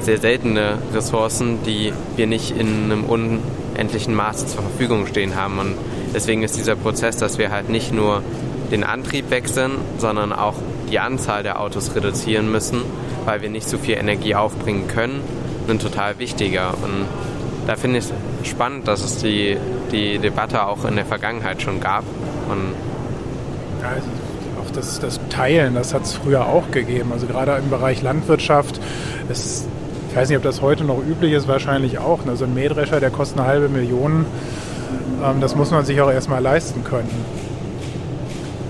sehr 0.00 0.18
seltene 0.18 0.78
Ressourcen, 0.92 1.62
die 1.64 1.92
wir 2.16 2.26
nicht 2.26 2.50
in 2.50 2.84
einem 2.84 3.04
unendlichen 3.04 4.14
Maße 4.14 4.46
zur 4.46 4.62
Verfügung 4.62 5.06
stehen 5.06 5.36
haben. 5.36 5.58
Und 5.58 5.74
deswegen 6.14 6.42
ist 6.42 6.56
dieser 6.56 6.76
Prozess, 6.76 7.16
dass 7.16 7.38
wir 7.38 7.50
halt 7.50 7.68
nicht 7.68 7.92
nur 7.92 8.22
den 8.70 8.84
Antrieb 8.84 9.30
wechseln, 9.30 9.72
sondern 9.98 10.32
auch 10.32 10.54
die 10.90 10.98
Anzahl 10.98 11.42
der 11.42 11.60
Autos 11.60 11.94
reduzieren 11.94 12.50
müssen, 12.50 12.82
weil 13.24 13.42
wir 13.42 13.50
nicht 13.50 13.68
so 13.68 13.78
viel 13.78 13.96
Energie 13.96 14.34
aufbringen 14.34 14.88
können, 14.88 15.20
ein 15.68 15.78
total 15.78 16.18
wichtiger. 16.18 16.74
Und 16.82 17.06
da 17.66 17.76
finde 17.76 17.98
ich 17.98 18.04
es 18.42 18.48
spannend, 18.48 18.88
dass 18.88 19.04
es 19.04 19.18
die, 19.18 19.56
die 19.92 20.18
Debatte 20.18 20.66
auch 20.66 20.84
in 20.84 20.96
der 20.96 21.04
Vergangenheit 21.04 21.60
schon 21.62 21.80
gab. 21.80 22.04
Und 22.48 22.74
also 23.86 24.08
auch 24.60 24.70
das, 24.72 25.00
das 25.00 25.20
Teilen, 25.28 25.74
das 25.74 25.94
hat 25.94 26.04
es 26.04 26.14
früher 26.14 26.46
auch 26.46 26.70
gegeben. 26.70 27.12
Also 27.12 27.26
gerade 27.26 27.56
im 27.56 27.70
Bereich 27.70 28.02
Landwirtschaft, 28.02 28.80
es, 29.28 29.66
ich 30.10 30.16
weiß 30.16 30.28
nicht, 30.28 30.38
ob 30.38 30.44
das 30.44 30.62
heute 30.62 30.84
noch 30.84 30.98
üblich 30.98 31.32
ist, 31.32 31.48
wahrscheinlich 31.48 31.98
auch. 31.98 32.20
Also 32.26 32.44
ein 32.44 32.54
Mähdrescher, 32.54 33.00
der 33.00 33.10
kostet 33.10 33.38
eine 33.38 33.48
halbe 33.48 33.68
Million. 33.68 34.24
Ähm, 35.22 35.40
das 35.40 35.54
muss 35.54 35.70
man 35.70 35.84
sich 35.84 36.00
auch 36.00 36.10
erstmal 36.10 36.42
leisten 36.42 36.84
können. 36.84 37.10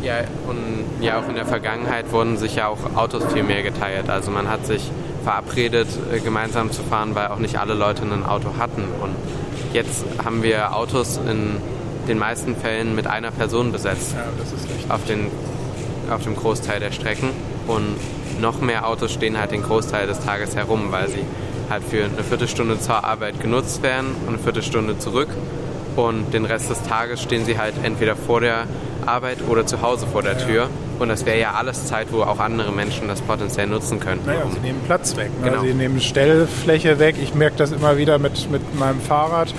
Ja, 0.08 0.20
und 0.46 1.04
ja, 1.04 1.18
auch 1.18 1.28
in 1.28 1.34
der 1.34 1.44
Vergangenheit 1.44 2.10
wurden 2.12 2.38
sich 2.38 2.56
ja 2.56 2.68
auch 2.68 2.78
Autos 2.96 3.22
viel 3.30 3.42
mehr 3.42 3.62
geteilt. 3.62 4.08
Also 4.08 4.30
man 4.30 4.48
hat 4.48 4.64
sich 4.64 4.90
verabredet, 5.22 5.86
äh, 6.10 6.20
gemeinsam 6.20 6.72
zu 6.72 6.82
fahren, 6.82 7.14
weil 7.14 7.26
auch 7.26 7.38
nicht 7.38 7.58
alle 7.58 7.74
Leute 7.74 8.04
ein 8.04 8.24
Auto 8.24 8.54
hatten. 8.56 8.84
Und 9.02 9.14
jetzt 9.74 10.06
haben 10.24 10.42
wir 10.42 10.74
Autos 10.74 11.20
in 11.28 11.58
den 12.08 12.16
meisten 12.16 12.56
Fällen 12.56 12.94
mit 12.94 13.06
einer 13.06 13.30
Person 13.30 13.70
besetzt. 13.70 14.14
Ja, 14.14 14.24
das 14.38 14.50
ist 14.50 14.70
richtig. 14.70 14.90
Auf, 14.90 15.04
den, 15.04 15.26
auf 16.10 16.22
dem 16.22 16.36
Großteil 16.36 16.80
der 16.80 16.92
Strecken. 16.92 17.28
Und 17.66 17.96
noch 18.40 18.62
mehr 18.62 18.86
Autos 18.86 19.12
stehen 19.12 19.38
halt 19.38 19.50
den 19.50 19.62
Großteil 19.62 20.06
des 20.06 20.20
Tages 20.20 20.56
herum, 20.56 20.90
weil 20.90 21.08
sie 21.08 21.22
halt 21.68 21.84
für 21.84 22.04
eine 22.04 22.24
Viertelstunde 22.24 22.80
zur 22.80 23.04
Arbeit 23.04 23.40
genutzt 23.40 23.82
werden 23.82 24.16
und 24.22 24.28
eine 24.28 24.38
Viertelstunde 24.38 24.98
zurück. 24.98 25.28
Und 25.96 26.32
den 26.32 26.46
Rest 26.46 26.70
des 26.70 26.82
Tages 26.84 27.20
stehen 27.20 27.44
sie 27.44 27.58
halt 27.58 27.74
entweder 27.82 28.16
vor 28.16 28.40
der 28.40 28.64
Arbeit 29.08 29.38
oder 29.48 29.66
zu 29.66 29.82
Hause 29.82 30.06
vor 30.06 30.22
der 30.22 30.38
Tür. 30.38 30.68
Und 30.98 31.08
das 31.08 31.24
wäre 31.26 31.38
ja 31.38 31.52
alles 31.52 31.86
Zeit, 31.86 32.08
wo 32.10 32.22
auch 32.22 32.40
andere 32.40 32.72
Menschen 32.72 33.06
das 33.06 33.20
potenziell 33.20 33.68
nutzen 33.68 34.00
könnten. 34.00 34.26
Naja, 34.26 34.42
sie 34.52 34.58
nehmen 34.58 34.80
Platz 34.84 35.16
weg. 35.16 35.30
Ne? 35.40 35.50
Genau. 35.50 35.62
Sie 35.62 35.72
nehmen 35.72 36.00
Stellfläche 36.00 36.98
weg. 36.98 37.16
Ich 37.22 37.34
merke 37.34 37.56
das 37.56 37.70
immer 37.70 37.96
wieder 37.96 38.18
mit, 38.18 38.50
mit 38.50 38.78
meinem 38.78 39.00
Fahrrad. 39.00 39.54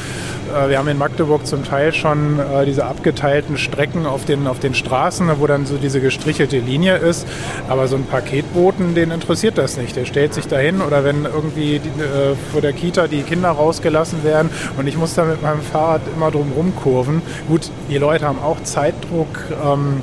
Äh, 0.54 0.70
wir 0.70 0.78
haben 0.78 0.88
in 0.90 0.98
Magdeburg 0.98 1.48
zum 1.48 1.64
Teil 1.64 1.94
schon 1.94 2.40
äh, 2.40 2.66
diese 2.66 2.86
abgeteilten 2.86 3.58
Strecken 3.58 4.06
auf 4.06 4.26
den, 4.26 4.48
auf 4.48 4.60
den 4.60 4.74
Straßen, 4.74 5.30
wo 5.40 5.48
dann 5.48 5.66
so 5.66 5.78
diese 5.78 6.02
gestrichelte 6.02 6.60
Linie 6.60 6.98
ist. 6.98 7.26
Aber 7.70 7.88
so 7.88 7.96
ein 7.96 8.06
Paketboten, 8.06 8.94
den 8.94 9.12
interessiert 9.12 9.58
das 9.58 9.78
nicht. 9.78 9.96
Der 9.96 10.06
stellt 10.06 10.34
sich 10.34 10.48
dahin 10.48 10.82
oder 10.82 11.06
wenn 11.06 11.24
irgendwie 11.24 11.80
die, 11.80 12.02
äh, 12.02 12.36
vor 12.52 12.60
der 12.60 12.74
Kita 12.74 13.08
die 13.08 13.24
Kinder 13.24 13.50
rausgelassen 13.52 14.26
werden 14.26 14.50
und 14.78 14.88
ich 14.88 14.98
muss 14.98 15.14
da 15.14 15.24
mit 15.24 15.42
meinem 15.42 15.62
Fahrrad 15.62 16.02
immer 16.14 16.32
drum 16.32 16.52
rumkurven. 16.52 17.22
Gut, 17.48 17.72
die 17.90 17.98
Leute 17.98 18.26
haben 18.26 18.40
auch 18.40 18.62
Zeitdruck. 18.64 19.39
Ähm, 19.64 20.02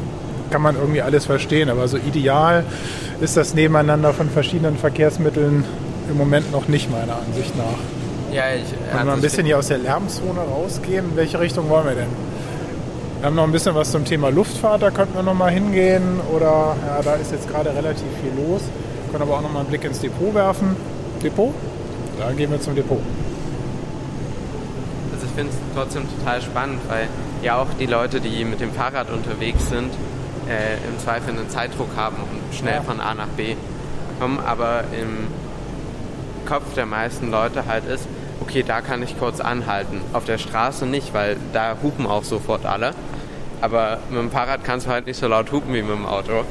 kann 0.50 0.62
man 0.62 0.76
irgendwie 0.76 1.02
alles 1.02 1.26
verstehen. 1.26 1.68
Aber 1.70 1.88
so 1.88 1.96
ideal 1.96 2.64
ist 3.20 3.36
das 3.36 3.54
Nebeneinander 3.54 4.12
von 4.12 4.30
verschiedenen 4.30 4.76
Verkehrsmitteln 4.76 5.64
im 6.08 6.16
Moment 6.16 6.52
noch 6.52 6.68
nicht, 6.68 6.90
meiner 6.90 7.16
Ansicht 7.16 7.56
nach. 7.56 8.34
Ja, 8.34 8.44
ich. 8.54 8.64
Wenn 8.90 8.98
wir 8.98 9.04
mal 9.04 9.14
ein 9.14 9.20
bisschen 9.20 9.46
hier 9.46 9.58
aus 9.58 9.68
der 9.68 9.78
Lärmzone 9.78 10.40
rausgehen, 10.40 11.10
in 11.10 11.16
welche 11.16 11.40
Richtung 11.40 11.68
wollen 11.68 11.86
wir 11.86 11.94
denn? 11.94 12.08
Wir 13.18 13.26
haben 13.26 13.36
noch 13.36 13.44
ein 13.44 13.52
bisschen 13.52 13.74
was 13.74 13.90
zum 13.90 14.04
Thema 14.04 14.28
Luftfahrt, 14.30 14.82
da 14.82 14.90
könnten 14.90 15.14
wir 15.14 15.22
noch 15.22 15.34
mal 15.34 15.50
hingehen. 15.50 16.20
Oder 16.34 16.76
ja, 16.86 17.00
da 17.02 17.14
ist 17.14 17.32
jetzt 17.32 17.48
gerade 17.48 17.74
relativ 17.74 18.06
viel 18.22 18.44
los. 18.46 18.62
Wir 18.62 19.12
können 19.12 19.22
aber 19.22 19.38
auch 19.38 19.42
noch 19.42 19.52
mal 19.52 19.60
einen 19.60 19.68
Blick 19.68 19.84
ins 19.84 20.00
Depot 20.00 20.34
werfen. 20.34 20.76
Depot? 21.22 21.54
Da 22.18 22.32
gehen 22.32 22.50
wir 22.50 22.60
zum 22.60 22.74
Depot. 22.74 23.00
Ich 25.36 25.42
finde 25.42 25.52
es 25.52 25.74
trotzdem 25.74 26.06
total 26.18 26.40
spannend, 26.40 26.80
weil 26.88 27.08
ja 27.42 27.56
auch 27.58 27.66
die 27.78 27.84
Leute, 27.84 28.22
die 28.22 28.42
mit 28.46 28.58
dem 28.60 28.72
Fahrrad 28.72 29.10
unterwegs 29.10 29.68
sind, 29.68 29.92
äh, 30.48 30.76
im 30.88 30.98
Zweifel 30.98 31.28
einen 31.36 31.50
Zeitdruck 31.50 31.90
haben 31.94 32.16
und 32.16 32.54
schnell 32.54 32.76
Ja. 32.76 32.80
von 32.82 33.02
A 33.02 33.12
nach 33.12 33.26
B 33.36 33.54
kommen, 34.18 34.40
aber 34.46 34.84
im 34.98 35.26
Kopf 36.48 36.72
der 36.72 36.86
meisten 36.86 37.30
Leute 37.30 37.66
halt 37.66 37.84
ist, 37.84 38.08
okay, 38.40 38.64
da 38.66 38.80
kann 38.80 39.02
ich 39.02 39.18
kurz 39.18 39.40
anhalten. 39.40 40.00
Auf 40.14 40.24
der 40.24 40.38
Straße 40.38 40.86
nicht, 40.86 41.12
weil 41.12 41.36
da 41.52 41.76
hupen 41.82 42.06
auch 42.06 42.24
sofort 42.24 42.64
alle. 42.64 42.92
Aber 43.60 43.98
mit 44.08 44.18
dem 44.18 44.30
Fahrrad 44.30 44.64
kannst 44.64 44.86
du 44.86 44.90
halt 44.90 45.04
nicht 45.06 45.20
so 45.20 45.28
laut 45.28 45.52
hupen 45.52 45.74
wie 45.74 45.82
mit 45.82 45.90
dem 45.90 46.06
Auto. 46.06 46.44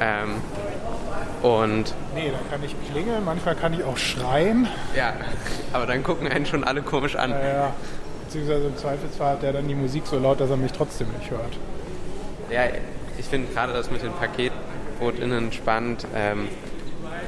Ähm, 0.00 0.36
und 1.42 1.92
Nee, 2.14 2.30
da 2.32 2.38
kann 2.50 2.64
ich 2.64 2.74
klingeln, 2.90 3.22
manchmal 3.26 3.54
kann 3.56 3.74
ich 3.74 3.84
auch 3.84 3.98
schreien. 3.98 4.68
ja, 4.96 5.12
aber 5.74 5.84
dann 5.84 6.02
gucken 6.02 6.26
einen 6.28 6.46
schon 6.46 6.64
alle 6.64 6.80
komisch 6.80 7.14
an. 7.14 7.28
Ja, 7.32 7.38
ja. 7.46 7.72
Beziehungsweise 8.36 8.66
im 8.66 8.76
Zweifelsfall 8.76 9.32
hat 9.32 9.42
der 9.42 9.54
dann 9.54 9.66
die 9.66 9.74
Musik 9.74 10.02
so 10.06 10.18
laut, 10.18 10.40
dass 10.40 10.50
er 10.50 10.58
mich 10.58 10.70
trotzdem 10.72 11.08
nicht 11.18 11.30
hört. 11.30 11.56
Ja, 12.50 12.64
ich 13.16 13.24
finde 13.24 13.50
gerade 13.52 13.72
das 13.72 13.90
mit 13.90 14.02
den 14.02 14.12
PaketbootInnen 14.12 15.52
spannend, 15.52 16.06
ähm, 16.14 16.48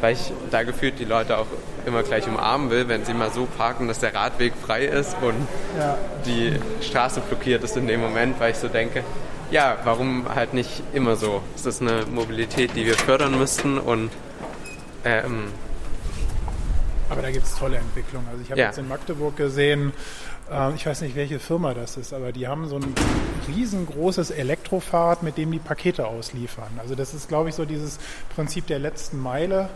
weil 0.02 0.12
ich 0.12 0.30
da 0.50 0.64
gefühlt 0.64 0.98
die 0.98 1.06
Leute 1.06 1.38
auch 1.38 1.46
immer 1.86 2.02
gleich 2.02 2.28
umarmen 2.28 2.70
will, 2.70 2.88
wenn 2.88 3.06
sie 3.06 3.14
mal 3.14 3.30
so 3.30 3.46
parken, 3.56 3.88
dass 3.88 4.00
der 4.00 4.14
Radweg 4.14 4.52
frei 4.54 4.84
ist 4.84 5.16
und 5.22 5.48
Ja. 5.78 5.96
die 6.26 6.52
Straße 6.82 7.20
blockiert 7.22 7.64
ist 7.64 7.78
in 7.78 7.86
dem 7.86 8.00
Moment, 8.02 8.38
weil 8.38 8.50
ich 8.50 8.58
so 8.58 8.68
denke, 8.68 9.02
ja, 9.50 9.78
warum 9.84 10.26
halt 10.34 10.52
nicht 10.52 10.82
immer 10.92 11.16
so? 11.16 11.40
Es 11.56 11.64
ist 11.64 11.80
eine 11.80 12.04
Mobilität, 12.04 12.72
die 12.76 12.84
wir 12.84 12.94
fördern 12.96 13.38
müssten 13.38 13.78
und 13.78 14.10
ähm, 15.06 15.44
Aber 17.10 17.22
da 17.22 17.30
gibt 17.30 17.46
es 17.46 17.54
tolle 17.56 17.78
Entwicklungen. 17.78 18.26
Also 18.30 18.42
ich 18.42 18.50
habe 18.50 18.60
Ja. 18.60 18.66
jetzt 18.66 18.76
in 18.76 18.86
Magdeburg 18.86 19.34
gesehen, 19.34 19.94
äh, 20.50 20.74
ich 20.74 20.86
weiß 20.86 21.02
nicht, 21.02 21.16
welche 21.16 21.38
Firma 21.38 21.74
das 21.74 21.96
ist, 21.96 22.12
aber 22.12 22.32
die 22.32 22.48
haben 22.48 22.68
so 22.68 22.76
ein 22.76 22.94
riesengroßes 23.48 24.30
Elektrofahrrad, 24.30 25.22
mit 25.22 25.36
dem 25.38 25.52
die 25.52 25.58
Pakete 25.58 26.06
ausliefern. 26.06 26.78
Also 26.78 26.94
das 26.94 27.14
ist, 27.14 27.28
glaube 27.28 27.48
ich, 27.48 27.54
so 27.54 27.64
dieses 27.64 27.98
Prinzip 28.34 28.66
der 28.66 28.78
letzten 28.78 29.18
Meile. 29.18 29.70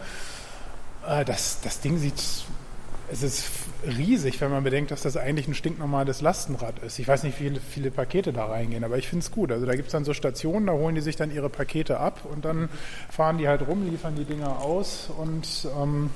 Äh, 1.07 1.25
das, 1.25 1.61
das 1.63 1.81
Ding 1.81 1.99
sieht, 1.99 2.23
es 3.11 3.23
ist 3.23 3.45
riesig, 3.87 4.41
wenn 4.41 4.51
man 4.51 4.65
bedenkt, 4.65 4.91
dass 4.91 5.03
das 5.03 5.17
eigentlich 5.17 5.49
ein 5.49 5.55
stinknormales 5.55 6.21
Lastenrad 6.21 6.79
ist. 6.79 6.99
Ich 6.99 7.07
weiß 7.07 7.25
nicht, 7.25 7.39
wie 7.41 7.45
viele, 7.45 7.61
viele 7.61 7.91
Pakete 7.91 8.33
da 8.33 8.47
reingehen, 8.47 8.85
aber 8.85 8.97
ich 8.97 9.09
finde 9.09 9.25
es 9.25 9.31
gut. 9.31 9.53
Also 9.53 9.67
da 9.67 9.75
gibt 9.75 9.89
es 9.89 9.93
dann 9.93 10.05
so 10.05 10.15
Stationen, 10.15 10.67
da 10.67 10.73
holen 10.73 10.95
die 10.95 11.01
sich 11.01 11.17
dann 11.17 11.31
ihre 11.31 11.51
Pakete 11.51 11.99
ab 11.99 12.21
und 12.25 12.45
dann 12.45 12.69
fahren 13.11 13.39
die 13.39 13.49
halt 13.49 13.67
rum, 13.67 13.89
liefern 13.89 14.15
die 14.15 14.25
Dinger 14.25 14.61
aus 14.63 15.11
und 15.17 15.69
ähm, 15.79 16.11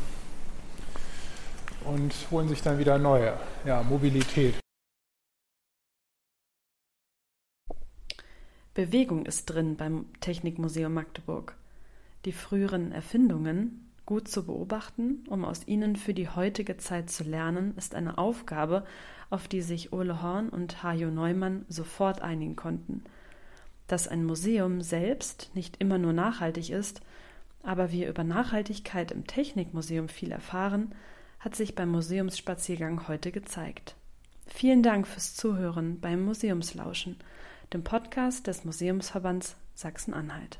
und 1.86 2.12
holen 2.30 2.48
sich 2.48 2.62
dann 2.62 2.78
wieder 2.78 2.98
neue. 2.98 3.38
Ja, 3.64 3.82
Mobilität. 3.82 4.54
Bewegung 8.74 9.24
ist 9.24 9.46
drin 9.46 9.76
beim 9.76 10.04
Technikmuseum 10.20 10.92
Magdeburg. 10.92 11.56
Die 12.26 12.32
früheren 12.32 12.92
Erfindungen 12.92 13.90
gut 14.04 14.28
zu 14.28 14.44
beobachten, 14.44 15.24
um 15.28 15.44
aus 15.44 15.66
ihnen 15.66 15.96
für 15.96 16.14
die 16.14 16.28
heutige 16.28 16.76
Zeit 16.76 17.10
zu 17.10 17.24
lernen, 17.24 17.74
ist 17.76 17.94
eine 17.94 18.18
Aufgabe, 18.18 18.84
auf 19.30 19.48
die 19.48 19.62
sich 19.62 19.92
Ole 19.92 20.22
Horn 20.22 20.48
und 20.48 20.82
Hajo 20.82 21.10
Neumann 21.10 21.64
sofort 21.68 22.20
einigen 22.20 22.54
konnten. 22.54 23.02
Dass 23.88 24.08
ein 24.08 24.24
Museum 24.24 24.80
selbst 24.80 25.50
nicht 25.54 25.78
immer 25.78 25.98
nur 25.98 26.12
nachhaltig 26.12 26.70
ist, 26.70 27.00
aber 27.62 27.90
wir 27.90 28.08
über 28.08 28.24
Nachhaltigkeit 28.24 29.10
im 29.10 29.26
Technikmuseum 29.26 30.08
viel 30.08 30.30
erfahren, 30.30 30.94
hat 31.46 31.54
sich 31.54 31.76
beim 31.76 31.90
Museumsspaziergang 31.90 33.06
heute 33.06 33.30
gezeigt. 33.30 33.94
Vielen 34.48 34.82
Dank 34.82 35.06
fürs 35.06 35.36
Zuhören 35.36 36.00
beim 36.00 36.24
Museumslauschen, 36.24 37.18
dem 37.72 37.84
Podcast 37.84 38.48
des 38.48 38.64
Museumsverbands 38.64 39.54
Sachsen-Anhalt. 39.76 40.54